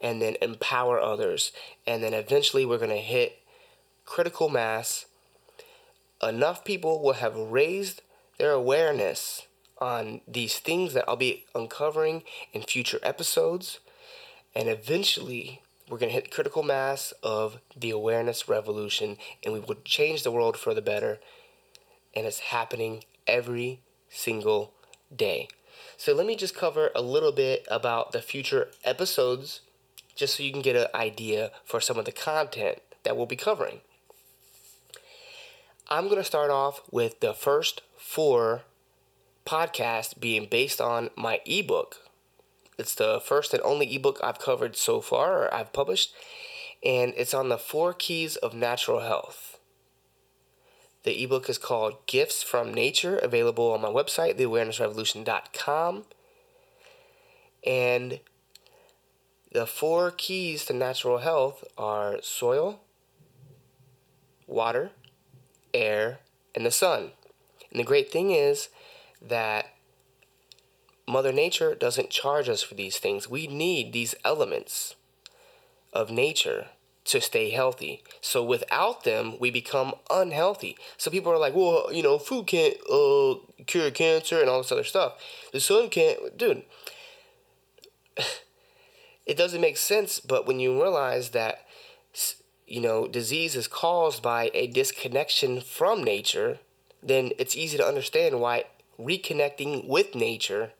and 0.00 0.20
then 0.20 0.36
empower 0.42 1.00
others. 1.00 1.52
And 1.86 2.02
then 2.02 2.14
eventually 2.14 2.66
we're 2.66 2.78
going 2.78 2.90
to 2.90 2.96
hit 2.96 3.42
critical 4.04 4.48
mass. 4.48 5.06
Enough 6.22 6.64
people 6.64 7.02
will 7.02 7.14
have 7.14 7.36
raised 7.36 8.02
their 8.38 8.52
awareness 8.52 9.46
on 9.78 10.20
these 10.26 10.58
things 10.58 10.94
that 10.94 11.04
I'll 11.06 11.16
be 11.16 11.44
uncovering 11.54 12.22
in 12.52 12.62
future 12.62 12.98
episodes. 13.02 13.80
And 14.54 14.68
eventually, 14.68 15.60
we're 15.88 15.98
going 15.98 16.08
to 16.10 16.14
hit 16.14 16.30
critical 16.30 16.62
mass 16.62 17.12
of 17.22 17.58
the 17.76 17.90
awareness 17.90 18.48
revolution 18.48 19.16
and 19.44 19.54
we 19.54 19.60
will 19.60 19.76
change 19.84 20.22
the 20.22 20.32
world 20.32 20.56
for 20.56 20.74
the 20.74 20.82
better. 20.82 21.20
And 22.14 22.26
it's 22.26 22.40
happening 22.40 23.04
every 23.26 23.80
single 24.08 24.72
day. 25.14 25.48
So 25.96 26.14
let 26.14 26.26
me 26.26 26.36
just 26.36 26.56
cover 26.56 26.90
a 26.94 27.02
little 27.02 27.32
bit 27.32 27.66
about 27.70 28.12
the 28.12 28.20
future 28.20 28.68
episodes 28.84 29.60
just 30.14 30.36
so 30.36 30.42
you 30.42 30.52
can 30.52 30.62
get 30.62 30.76
an 30.76 30.88
idea 30.94 31.52
for 31.64 31.80
some 31.80 31.98
of 31.98 32.04
the 32.04 32.12
content 32.12 32.78
that 33.04 33.16
we'll 33.16 33.26
be 33.26 33.36
covering. 33.36 33.80
I'm 35.88 36.04
going 36.04 36.16
to 36.16 36.24
start 36.24 36.50
off 36.50 36.80
with 36.90 37.20
the 37.20 37.32
first 37.32 37.82
four 37.96 38.62
podcasts 39.46 40.18
being 40.18 40.48
based 40.50 40.80
on 40.80 41.10
my 41.16 41.40
ebook. 41.46 42.05
It's 42.78 42.94
the 42.94 43.20
first 43.20 43.54
and 43.54 43.62
only 43.62 43.94
ebook 43.94 44.20
I've 44.22 44.38
covered 44.38 44.76
so 44.76 45.00
far, 45.00 45.44
or 45.44 45.54
I've 45.54 45.72
published, 45.72 46.12
and 46.84 47.14
it's 47.16 47.34
on 47.34 47.48
the 47.48 47.58
four 47.58 47.94
keys 47.94 48.36
of 48.36 48.54
natural 48.54 49.00
health. 49.00 49.58
The 51.04 51.22
ebook 51.22 51.48
is 51.48 51.56
called 51.56 52.04
Gifts 52.06 52.42
from 52.42 52.74
Nature, 52.74 53.16
available 53.18 53.72
on 53.72 53.80
my 53.80 53.88
website, 53.88 54.38
theawarenessrevolution.com. 54.38 56.04
And 57.64 58.20
the 59.52 59.66
four 59.66 60.10
keys 60.10 60.64
to 60.64 60.72
natural 60.72 61.18
health 61.18 61.64
are 61.78 62.20
soil, 62.22 62.80
water, 64.46 64.90
air, 65.72 66.18
and 66.54 66.66
the 66.66 66.70
sun. 66.70 67.12
And 67.70 67.78
the 67.80 67.84
great 67.84 68.10
thing 68.10 68.32
is 68.32 68.68
that 69.22 69.75
Mother 71.08 71.32
Nature 71.32 71.74
doesn't 71.74 72.10
charge 72.10 72.48
us 72.48 72.62
for 72.62 72.74
these 72.74 72.98
things. 72.98 73.28
We 73.28 73.46
need 73.46 73.92
these 73.92 74.14
elements 74.24 74.96
of 75.92 76.10
nature 76.10 76.68
to 77.06 77.20
stay 77.20 77.50
healthy. 77.50 78.02
So 78.20 78.42
without 78.42 79.04
them, 79.04 79.38
we 79.38 79.50
become 79.50 79.94
unhealthy. 80.10 80.76
So 80.96 81.10
people 81.10 81.32
are 81.32 81.38
like, 81.38 81.54
well, 81.54 81.88
you 81.92 82.02
know, 82.02 82.18
food 82.18 82.48
can't 82.48 82.76
uh, 82.90 83.36
cure 83.66 83.90
cancer 83.92 84.40
and 84.40 84.50
all 84.50 84.62
this 84.62 84.72
other 84.72 84.84
stuff. 84.84 85.14
The 85.52 85.60
sun 85.60 85.88
can't, 85.88 86.36
dude. 86.36 86.62
It 89.26 89.36
doesn't 89.36 89.60
make 89.60 89.76
sense, 89.76 90.20
but 90.20 90.46
when 90.46 90.60
you 90.60 90.80
realize 90.80 91.30
that, 91.30 91.66
you 92.64 92.80
know, 92.80 93.08
disease 93.08 93.56
is 93.56 93.66
caused 93.66 94.22
by 94.22 94.52
a 94.54 94.68
disconnection 94.68 95.60
from 95.60 96.04
nature, 96.04 96.60
then 97.02 97.32
it's 97.36 97.56
easy 97.56 97.76
to 97.76 97.84
understand 97.84 98.40
why 98.40 98.66
reconnecting 99.00 99.88
with 99.88 100.14
nature 100.14 100.70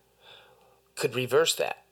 could 0.96 1.14
reverse 1.14 1.54
that. 1.54 1.84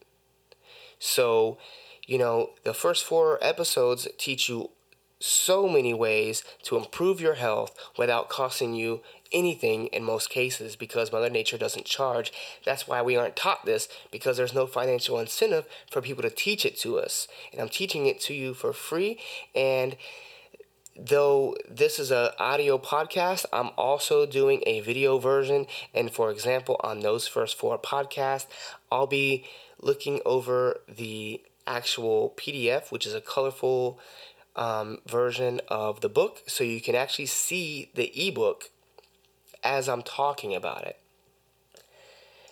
So, 0.99 1.57
you 2.05 2.17
know, 2.17 2.51
the 2.63 2.73
first 2.73 3.03
four 3.03 3.39
episodes 3.41 4.07
teach 4.17 4.49
you 4.49 4.71
so 5.19 5.67
many 5.67 5.93
ways 5.93 6.43
to 6.63 6.77
improve 6.77 7.21
your 7.21 7.35
health 7.35 7.71
without 7.97 8.29
costing 8.29 8.73
you 8.75 9.01
anything 9.31 9.87
in 9.87 10.03
most 10.03 10.29
cases 10.29 10.75
because 10.75 11.11
Mother 11.11 11.29
Nature 11.29 11.57
doesn't 11.57 11.85
charge. 11.85 12.31
That's 12.63 12.87
why 12.87 13.01
we 13.01 13.15
aren't 13.15 13.35
taught 13.35 13.65
this 13.65 13.87
because 14.11 14.37
there's 14.37 14.53
no 14.53 14.67
financial 14.67 15.19
incentive 15.19 15.65
for 15.89 16.01
people 16.01 16.21
to 16.23 16.29
teach 16.29 16.65
it 16.65 16.77
to 16.79 16.99
us. 16.99 17.27
And 17.51 17.61
I'm 17.61 17.69
teaching 17.69 18.05
it 18.05 18.19
to 18.21 18.33
you 18.33 18.53
for 18.53 18.73
free. 18.73 19.19
And 19.55 19.95
though 20.95 21.55
this 21.69 21.99
is 21.99 22.11
an 22.11 22.29
audio 22.39 22.77
podcast, 22.77 23.45
I'm 23.51 23.71
also 23.77 24.25
doing 24.25 24.63
a 24.65 24.79
video 24.79 25.17
version. 25.17 25.67
And 25.93 26.11
for 26.11 26.31
example, 26.31 26.79
on 26.83 27.01
those 27.01 27.27
first 27.27 27.57
four 27.57 27.77
podcasts, 27.77 28.47
I'll 28.91 29.07
be 29.07 29.45
looking 29.79 30.21
over 30.25 30.81
the 30.87 31.41
actual 31.67 32.33
PDF, 32.37 32.91
which 32.91 33.05
is 33.05 33.13
a 33.13 33.21
colorful 33.21 33.99
um, 34.55 34.99
version 35.05 35.59
of 35.67 36.01
the 36.01 36.09
book, 36.09 36.43
so 36.47 36.63
you 36.63 36.79
can 36.79 36.95
actually 36.95 37.25
see 37.25 37.89
the 37.93 38.11
ebook 38.27 38.69
as 39.63 39.89
I'm 39.89 40.01
talking 40.01 40.55
about 40.55 40.85
it. 40.85 40.97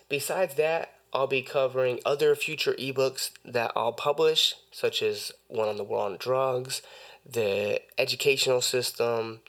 Besides 0.08 0.54
that, 0.56 0.92
I'll 1.12 1.26
be 1.28 1.42
covering 1.42 2.00
other 2.04 2.34
future 2.34 2.74
ebooks 2.74 3.30
that 3.44 3.72
I'll 3.76 3.92
publish, 3.92 4.56
such 4.70 5.00
as 5.00 5.32
one 5.46 5.68
on 5.68 5.76
the 5.76 5.84
war 5.84 6.04
on 6.04 6.16
drugs, 6.18 6.82
the 7.24 7.80
educational 7.98 8.60
system, 8.60 9.40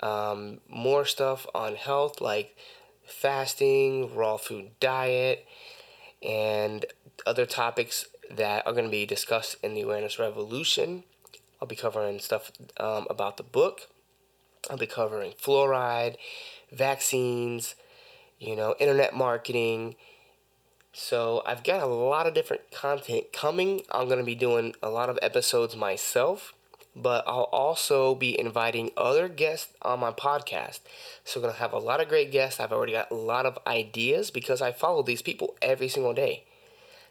um, 0.00 0.60
more 0.68 1.04
stuff 1.04 1.46
on 1.54 1.74
health 1.74 2.20
like 2.20 2.56
fasting, 3.06 4.14
raw 4.14 4.36
food 4.36 4.70
diet, 4.80 5.46
and 6.22 6.86
other 7.26 7.46
topics 7.46 8.06
that 8.30 8.66
are 8.66 8.72
going 8.72 8.84
to 8.84 8.90
be 8.90 9.06
discussed 9.06 9.56
in 9.62 9.74
the 9.74 9.82
Awareness 9.82 10.18
Revolution. 10.18 11.04
I'll 11.60 11.68
be 11.68 11.76
covering 11.76 12.20
stuff 12.20 12.52
um, 12.78 13.06
about 13.10 13.36
the 13.36 13.42
book. 13.42 13.88
I'll 14.70 14.76
be 14.76 14.86
covering 14.86 15.32
fluoride, 15.32 16.16
vaccines, 16.72 17.74
you 18.38 18.56
know, 18.56 18.74
internet 18.78 19.14
marketing. 19.14 19.96
So 20.92 21.42
I've 21.46 21.62
got 21.62 21.82
a 21.82 21.86
lot 21.86 22.26
of 22.26 22.34
different 22.34 22.70
content 22.70 23.32
coming. 23.32 23.82
I'm 23.90 24.06
going 24.06 24.18
to 24.18 24.24
be 24.24 24.34
doing 24.34 24.74
a 24.82 24.90
lot 24.90 25.08
of 25.08 25.18
episodes 25.22 25.76
myself, 25.76 26.54
but 26.94 27.24
I'll 27.26 27.48
also 27.52 28.14
be 28.14 28.38
inviting 28.38 28.90
other 28.96 29.28
guests 29.28 29.72
on 29.82 30.00
my 30.00 30.10
podcast. 30.10 30.80
So 31.24 31.40
I'm 31.40 31.42
going 31.42 31.54
to 31.54 31.60
have 31.60 31.72
a 31.72 31.78
lot 31.78 32.00
of 32.00 32.08
great 32.08 32.32
guests. 32.32 32.60
I've 32.60 32.72
already 32.72 32.92
got 32.92 33.10
a 33.10 33.14
lot 33.14 33.46
of 33.46 33.58
ideas 33.66 34.30
because 34.30 34.60
I 34.60 34.72
follow 34.72 35.02
these 35.02 35.22
people 35.22 35.56
every 35.62 35.88
single 35.88 36.14
day. 36.14 36.44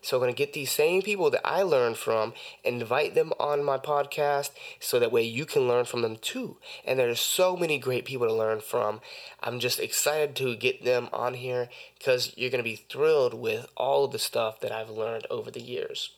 So 0.02 0.16
I'm 0.16 0.22
going 0.22 0.34
to 0.34 0.38
get 0.38 0.54
these 0.54 0.72
same 0.72 1.02
people 1.02 1.30
that 1.32 1.46
I 1.46 1.62
learned 1.62 1.98
from 1.98 2.34
invite 2.64 3.16
them 3.16 3.34
on 3.40 3.64
my 3.64 3.78
podcast 3.78 4.52
so 4.80 4.98
that 4.98 5.12
way 5.12 5.24
you 5.24 5.46
can 5.46 5.68
learn 5.68 5.86
from 5.86 6.02
them 6.02 6.16
too. 6.16 6.58
And 6.86 7.00
there's 7.00 7.20
so 7.20 7.58
many 7.58 7.78
great 7.78 8.06
people 8.06 8.28
to 8.28 8.34
learn 8.34 8.62
from. 8.62 9.02
I'm 9.42 9.60
just 9.60 9.80
excited 9.80 10.36
to 10.38 10.56
get 10.56 10.86
them 10.86 11.10
on 11.12 11.34
here 11.34 11.70
because 11.98 12.34
you're 12.38 12.50
going 12.50 12.64
to 12.64 12.70
be 12.70 12.78
thrilled 12.78 13.34
with 13.34 13.68
all 13.76 14.06
of 14.06 14.12
the 14.12 14.20
stuff 14.20 14.62
that 14.62 14.72
I've 14.72 14.90
learned 14.90 15.28
over 15.30 15.52
the 15.52 15.62
years. 15.62 16.12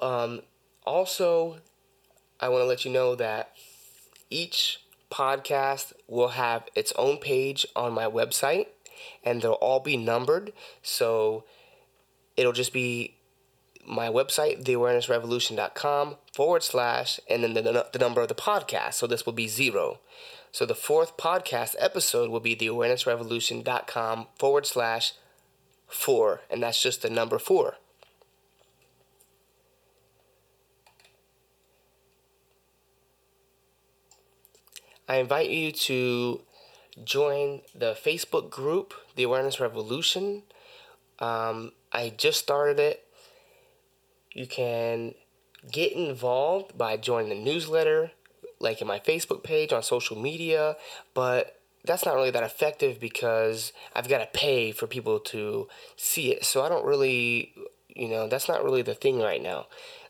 Um, 0.00 0.42
also, 0.84 1.58
I 2.40 2.48
want 2.48 2.62
to 2.62 2.66
let 2.66 2.84
you 2.84 2.90
know 2.90 3.14
that 3.14 3.52
each 4.30 4.80
podcast 5.10 5.92
will 6.08 6.28
have 6.28 6.64
its 6.74 6.92
own 6.96 7.18
page 7.18 7.66
on 7.76 7.92
my 7.92 8.04
website 8.04 8.66
and 9.24 9.42
they'll 9.42 9.52
all 9.52 9.80
be 9.80 9.96
numbered. 9.96 10.52
So 10.82 11.44
it'll 12.36 12.52
just 12.52 12.72
be 12.72 13.16
my 13.86 14.08
website, 14.08 14.64
theawarenessrevolution.com 14.64 16.16
forward 16.32 16.62
slash, 16.62 17.20
and 17.28 17.42
then 17.42 17.54
the, 17.54 17.86
the 17.92 17.98
number 17.98 18.20
of 18.20 18.28
the 18.28 18.34
podcast. 18.34 18.94
So 18.94 19.06
this 19.06 19.26
will 19.26 19.32
be 19.32 19.48
zero. 19.48 20.00
So 20.52 20.66
the 20.66 20.74
fourth 20.74 21.16
podcast 21.16 21.74
episode 21.78 22.30
will 22.30 22.40
be 22.40 22.54
theawarenessrevolution.com 22.54 24.26
forward 24.38 24.66
slash 24.66 25.14
4, 25.88 26.40
and 26.50 26.62
that's 26.62 26.82
just 26.82 27.02
the 27.02 27.10
number 27.10 27.38
4. 27.38 27.76
I 35.12 35.16
invite 35.16 35.50
you 35.50 35.72
to 35.72 36.40
join 37.04 37.60
the 37.74 37.92
Facebook 37.92 38.48
group, 38.48 38.94
The 39.14 39.24
Awareness 39.24 39.60
Revolution. 39.60 40.42
Um, 41.18 41.72
I 41.92 42.14
just 42.16 42.38
started 42.38 42.80
it. 42.80 43.06
You 44.32 44.46
can 44.46 45.14
get 45.70 45.92
involved 45.92 46.78
by 46.78 46.96
joining 46.96 47.28
the 47.28 47.44
newsletter, 47.44 48.12
like 48.58 48.80
in 48.80 48.86
my 48.86 49.00
Facebook 49.00 49.42
page, 49.42 49.70
on 49.70 49.82
social 49.82 50.18
media, 50.18 50.76
but 51.12 51.60
that's 51.84 52.06
not 52.06 52.14
really 52.14 52.30
that 52.30 52.42
effective 52.42 52.98
because 52.98 53.74
I've 53.94 54.08
got 54.08 54.20
to 54.20 54.28
pay 54.32 54.72
for 54.72 54.86
people 54.86 55.20
to 55.20 55.68
see 55.94 56.32
it. 56.32 56.46
So 56.46 56.62
I 56.62 56.70
don't 56.70 56.86
really, 56.86 57.52
you 57.88 58.08
know, 58.08 58.28
that's 58.28 58.48
not 58.48 58.64
really 58.64 58.80
the 58.80 58.94
thing 58.94 59.20
right 59.20 59.42
now. 59.42 59.66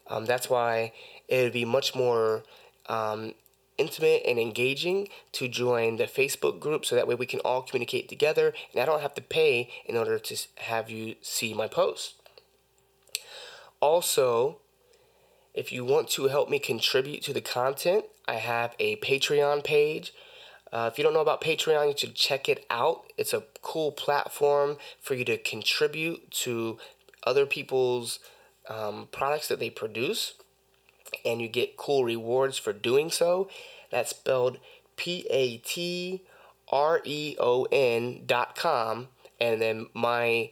Um, 0.07 0.27
that's 0.27 0.49
why 0.49 0.93
it 1.27 1.43
would 1.43 1.53
be 1.53 1.65
much 1.65 1.93
more 1.93 2.45
um, 2.89 3.35
intimate 3.83 4.23
and 4.27 4.39
engaging 4.39 5.09
to 5.33 5.49
join 5.49 5.97
the 5.97 6.05
Facebook 6.05 6.61
group 6.61 6.85
so 6.85 6.95
that 6.95 7.09
way 7.09 7.17
we 7.17 7.27
can 7.27 7.41
all 7.41 7.63
communicate 7.63 8.09
together 8.09 8.53
and 8.73 8.81
I 8.81 8.87
don't 8.87 9.03
have 9.03 9.15
to 9.15 9.23
pay 9.39 9.69
in 9.85 9.97
order 9.97 10.19
to 10.19 10.35
have 10.73 10.89
you 10.89 11.17
see 11.21 11.53
my 11.53 11.69
posts. 11.69 12.15
Also, 13.81 14.59
if 15.55 15.73
you 15.73 15.85
want 15.85 16.09
to 16.11 16.29
help 16.29 16.49
me 16.49 16.59
contribute 16.59 17.23
to 17.25 17.33
the 17.33 17.41
content, 17.41 18.05
I 18.29 18.37
have 18.37 18.75
a 18.79 18.97
Patreon 18.97 19.65
page. 19.65 20.15
Uh, 20.73 20.89
if 20.91 20.97
you 20.97 21.05
don't 21.05 21.13
know 21.13 21.21
about 21.21 21.43
Patreon, 21.43 21.89
you 21.89 21.95
should 21.97 22.15
check 22.15 22.49
it 22.49 22.65
out. 22.71 23.03
It's 23.19 23.35
a 23.35 23.43
cool 23.61 23.93
platform 23.93 24.79
for 25.01 25.15
you 25.15 25.25
to 25.27 25.37
contribute 25.37 26.31
to 26.45 26.79
other 27.25 27.45
people's 27.45 28.21
um, 28.69 29.09
products 29.13 29.49
that 29.49 29.59
they 29.59 29.69
produce, 29.69 30.35
and 31.25 31.41
you 31.41 31.49
get 31.49 31.77
cool 31.77 32.05
rewards 32.05 32.59
for 32.59 32.73
doing 32.73 33.11
so. 33.11 33.49
That's 33.91 34.11
spelled 34.11 34.59
P 34.97 35.27
A 35.31 35.59
T 35.59 36.23
R 36.69 37.01
E 37.05 37.37
O 37.39 37.67
N 37.71 38.23
dot 38.27 38.57
com, 38.57 39.09
and 39.41 39.61
then 39.61 39.87
my 39.95 40.51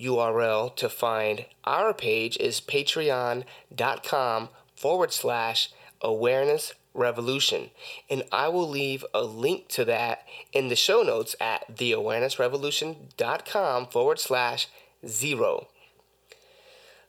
URL 0.00 0.74
to 0.76 0.88
find 0.88 1.46
our 1.64 1.92
page 1.92 2.36
is 2.38 2.60
patreon.com 2.60 4.48
forward 4.74 5.12
slash 5.12 5.70
awareness 6.00 6.72
revolution. 6.94 7.70
And 8.08 8.22
I 8.32 8.48
will 8.48 8.68
leave 8.68 9.04
a 9.12 9.22
link 9.22 9.68
to 9.68 9.84
that 9.84 10.26
in 10.52 10.68
the 10.68 10.76
show 10.76 11.02
notes 11.02 11.36
at 11.40 11.76
theawarenessrevolution.com 11.76 13.86
forward 13.88 14.18
slash 14.18 14.68
zero. 15.06 15.68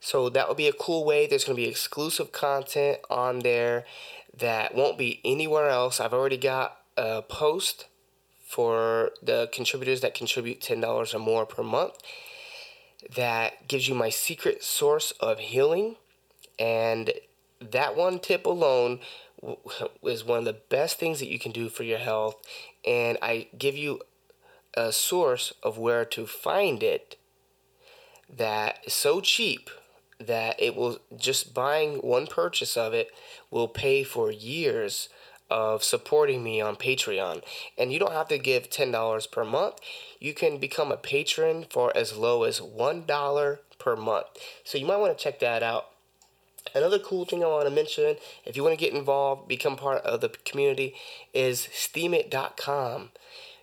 So 0.01 0.29
that 0.29 0.47
will 0.47 0.55
be 0.55 0.67
a 0.67 0.73
cool 0.73 1.05
way. 1.05 1.27
There's 1.27 1.45
going 1.45 1.55
to 1.55 1.61
be 1.61 1.69
exclusive 1.69 2.31
content 2.31 2.97
on 3.09 3.39
there 3.39 3.85
that 4.37 4.73
won't 4.73 4.97
be 4.97 5.21
anywhere 5.23 5.69
else. 5.69 5.99
I've 5.99 6.13
already 6.13 6.37
got 6.37 6.79
a 6.97 7.21
post 7.21 7.85
for 8.43 9.11
the 9.21 9.47
contributors 9.53 10.01
that 10.01 10.15
contribute 10.15 10.59
$10 10.59 11.13
or 11.13 11.19
more 11.19 11.45
per 11.45 11.61
month 11.61 11.93
that 13.15 13.67
gives 13.67 13.87
you 13.87 13.93
my 13.93 14.09
secret 14.09 14.63
source 14.63 15.11
of 15.19 15.37
healing. 15.37 15.97
And 16.57 17.11
that 17.59 17.95
one 17.95 18.19
tip 18.19 18.45
alone 18.47 18.99
is 20.03 20.25
one 20.25 20.39
of 20.39 20.45
the 20.45 20.61
best 20.69 20.97
things 20.97 21.19
that 21.19 21.29
you 21.29 21.37
can 21.37 21.51
do 21.51 21.69
for 21.69 21.83
your 21.83 21.99
health. 21.99 22.35
And 22.85 23.19
I 23.21 23.49
give 23.55 23.77
you 23.77 24.01
a 24.73 24.91
source 24.91 25.53
of 25.61 25.77
where 25.77 26.05
to 26.05 26.25
find 26.25 26.81
it 26.81 27.17
that 28.35 28.79
is 28.85 28.93
so 28.93 29.21
cheap 29.21 29.69
that 30.27 30.61
it 30.61 30.75
will 30.75 30.99
just 31.15 31.53
buying 31.53 31.95
one 31.97 32.27
purchase 32.27 32.77
of 32.77 32.93
it 32.93 33.11
will 33.49 33.67
pay 33.67 34.03
for 34.03 34.31
years 34.31 35.09
of 35.49 35.83
supporting 35.83 36.43
me 36.43 36.61
on 36.61 36.77
Patreon. 36.77 37.43
And 37.77 37.91
you 37.91 37.99
don't 37.99 38.13
have 38.13 38.29
to 38.29 38.37
give 38.37 38.69
$10 38.69 39.31
per 39.31 39.43
month. 39.43 39.75
You 40.19 40.33
can 40.33 40.57
become 40.57 40.91
a 40.91 40.97
patron 40.97 41.65
for 41.69 41.95
as 41.95 42.15
low 42.15 42.43
as 42.43 42.61
$1 42.61 43.57
per 43.77 43.95
month. 43.97 44.27
So 44.63 44.77
you 44.77 44.85
might 44.85 44.97
want 44.97 45.17
to 45.17 45.21
check 45.21 45.39
that 45.39 45.61
out. 45.61 45.87
Another 46.73 46.99
cool 46.99 47.25
thing 47.25 47.43
I 47.43 47.47
want 47.47 47.67
to 47.67 47.73
mention, 47.73 48.15
if 48.45 48.55
you 48.55 48.63
want 48.63 48.77
to 48.77 48.85
get 48.85 48.93
involved, 48.93 49.47
become 49.47 49.75
part 49.75 50.03
of 50.03 50.21
the 50.21 50.29
community, 50.29 50.95
is 51.33 51.67
Steemit.com. 51.73 53.09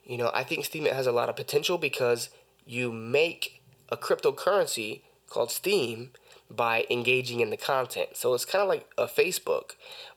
You 0.05 0.19
know, 0.19 0.31
I 0.35 0.43
think 0.43 0.65
Steemit 0.65 0.93
has 0.93 1.07
a 1.07 1.13
lot 1.13 1.29
of 1.29 1.37
potential 1.37 1.79
because 1.79 2.29
you 2.67 2.93
make 2.93 3.63
a 3.89 3.97
cryptocurrency 3.97 5.03
called 5.29 5.51
Steem 5.51 6.11
by 6.51 6.87
engaging 6.91 7.41
in 7.41 7.51
the 7.51 7.57
content. 7.57 8.11
So 8.17 8.35
it's 8.35 8.45
kind 8.45 8.63
of 8.63 8.69
like 8.69 8.91
a 8.97 9.07
Facebook, 9.07 9.73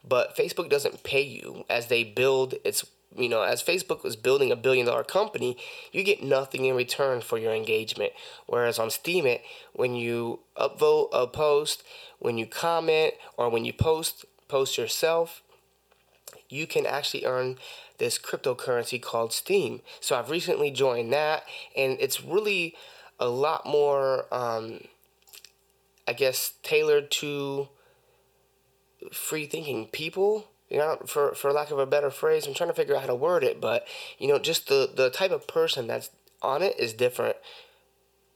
but 0.07 0.35
Facebook 0.35 0.69
doesn't 0.69 1.03
pay 1.03 1.21
you 1.21 1.65
as 1.69 1.87
they 1.87 2.03
build 2.03 2.55
its 2.63 2.85
you 3.15 3.27
know, 3.27 3.41
as 3.41 3.61
Facebook 3.61 4.03
was 4.03 4.15
building 4.15 4.51
a 4.51 4.55
billion 4.55 4.85
dollar 4.85 5.03
company, 5.03 5.57
you 5.91 6.03
get 6.03 6.23
nothing 6.23 6.65
in 6.65 6.75
return 6.75 7.21
for 7.21 7.37
your 7.37 7.53
engagement. 7.53 8.13
Whereas 8.47 8.79
on 8.79 8.87
Steemit, 8.87 9.41
when 9.73 9.95
you 9.95 10.39
upvote 10.55 11.09
a 11.11 11.27
post, 11.27 11.83
when 12.19 12.37
you 12.37 12.45
comment, 12.45 13.15
or 13.37 13.49
when 13.49 13.65
you 13.65 13.73
post 13.73 14.25
post 14.47 14.77
yourself, 14.77 15.41
you 16.49 16.67
can 16.67 16.85
actually 16.85 17.25
earn 17.25 17.57
this 17.97 18.17
cryptocurrency 18.17 19.01
called 19.01 19.33
Steam. 19.33 19.81
So 19.99 20.17
I've 20.17 20.29
recently 20.29 20.71
joined 20.71 21.11
that, 21.13 21.43
and 21.75 21.97
it's 21.99 22.23
really 22.23 22.75
a 23.19 23.27
lot 23.27 23.65
more 23.65 24.25
um, 24.31 24.81
I 26.11 26.13
guess, 26.13 26.55
tailored 26.61 27.09
to 27.09 27.69
free 29.13 29.45
thinking 29.45 29.87
people. 29.87 30.49
You 30.69 30.79
know, 30.79 30.97
for 31.05 31.33
for 31.35 31.53
lack 31.53 31.71
of 31.71 31.79
a 31.79 31.85
better 31.85 32.09
phrase, 32.09 32.45
I'm 32.45 32.53
trying 32.53 32.69
to 32.69 32.75
figure 32.75 32.95
out 32.95 33.01
how 33.01 33.07
to 33.07 33.15
word 33.15 33.45
it, 33.45 33.61
but 33.61 33.87
you 34.19 34.27
know, 34.27 34.37
just 34.37 34.67
the 34.67 34.91
the 34.93 35.09
type 35.09 35.31
of 35.31 35.47
person 35.47 35.87
that's 35.87 36.09
on 36.41 36.61
it 36.63 36.77
is 36.77 36.91
different 36.91 37.37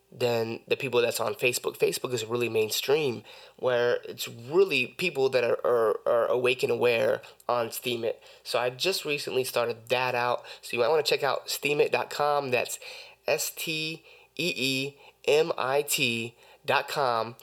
than 0.09 0.61
the 0.69 0.77
people 0.77 1.01
that's 1.01 1.19
on 1.19 1.35
Facebook. 1.35 1.77
Facebook 1.77 2.13
is 2.13 2.23
really 2.23 2.47
mainstream, 2.47 3.23
where 3.57 3.97
it's 4.05 4.29
really 4.29 4.87
people 4.87 5.27
that 5.27 5.43
are, 5.43 5.59
are, 5.65 5.99
are 6.05 6.27
awake 6.27 6.63
and 6.63 6.71
aware 6.71 7.21
on 7.49 7.67
Steemit. 7.67 8.13
So 8.41 8.57
I 8.57 8.69
just 8.69 9.03
recently 9.03 9.43
started 9.43 9.89
that 9.89 10.15
out. 10.15 10.45
So 10.61 10.77
you 10.77 10.79
might 10.79 10.87
want 10.87 11.05
to 11.05 11.09
check 11.09 11.23
out 11.23 11.47
steemit.com. 11.47 12.51
That's 12.51 12.79
S 13.27 13.51
T 13.53 14.05
E 14.37 14.53
E 14.55 14.95
M 15.27 15.51
I 15.57 15.81
T.com 15.81 17.35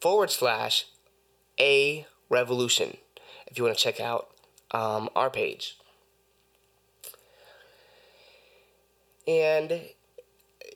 forward 0.00 0.30
slash 0.30 0.86
a 1.58 2.06
revolution 2.28 2.96
if 3.46 3.58
you 3.58 3.64
want 3.64 3.76
to 3.76 3.82
check 3.82 4.00
out 4.00 4.30
um, 4.70 5.08
our 5.16 5.30
page. 5.30 5.76
And, 9.26 9.82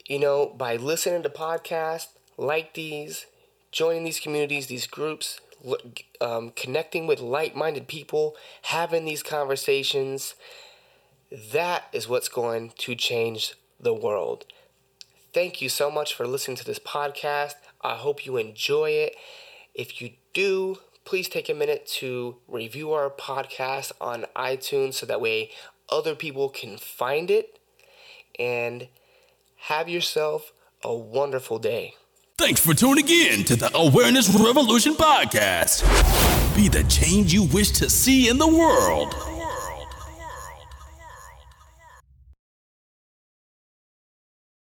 you 0.07 0.19
know, 0.19 0.47
by 0.47 0.77
listening 0.77 1.23
to 1.23 1.31
podcasts 1.31 2.09
like 2.37 2.75
these, 2.75 3.27
joining 3.71 4.05
these 4.05 4.21
communities, 4.21 4.67
these 4.67 4.87
groups, 4.87 5.41
um, 6.21 6.53
connecting 6.55 7.07
with 7.07 7.21
like 7.21 7.55
minded 7.55 7.89
people, 7.89 8.37
having 8.63 9.05
these 9.05 9.23
conversations, 9.23 10.35
that 11.53 11.85
is 11.93 12.09
what's 12.09 12.29
going 12.29 12.73
to 12.79 12.95
change 12.95 13.55
the 13.81 13.95
world. 13.95 14.45
Thank 15.33 15.63
you 15.63 15.71
so 15.71 15.91
much 15.91 16.15
for 16.15 16.27
listening 16.27 16.59
to 16.59 16.65
this 16.65 16.79
podcast. 16.79 17.55
I 17.83 17.97
hope 17.97 18.25
you 18.25 18.37
enjoy 18.37 18.91
it. 18.91 19.17
If 19.75 20.01
you 20.01 20.13
do, 20.33 20.79
please 21.05 21.29
take 21.29 21.49
a 21.49 21.55
minute 21.55 21.87
to 21.99 22.37
review 22.47 22.93
our 22.93 23.11
podcast 23.11 23.93
on 24.01 24.27
iTunes 24.37 24.95
so 24.95 25.07
that 25.07 25.21
way 25.21 25.51
other 25.89 26.15
people 26.15 26.49
can 26.49 26.79
find 26.79 27.31
it. 27.31 27.59
And 28.39 28.89
have 29.57 29.89
yourself 29.89 30.53
a 30.83 30.95
wonderful 30.95 31.59
day. 31.59 31.95
Thanks 32.39 32.65
for 32.65 32.75
tuning 32.75 33.09
in 33.09 33.45
to 33.45 33.57
the 33.57 33.71
Awareness 33.77 34.29
Revolution 34.35 34.95
podcast. 34.95 35.83
Be 36.57 36.69
the 36.69 36.83
change 36.85 37.33
you 37.33 37.45
wish 37.45 37.71
to 37.73 37.89
see 37.89 38.29
in 38.29 38.39
the 38.39 38.49
world. 38.49 39.32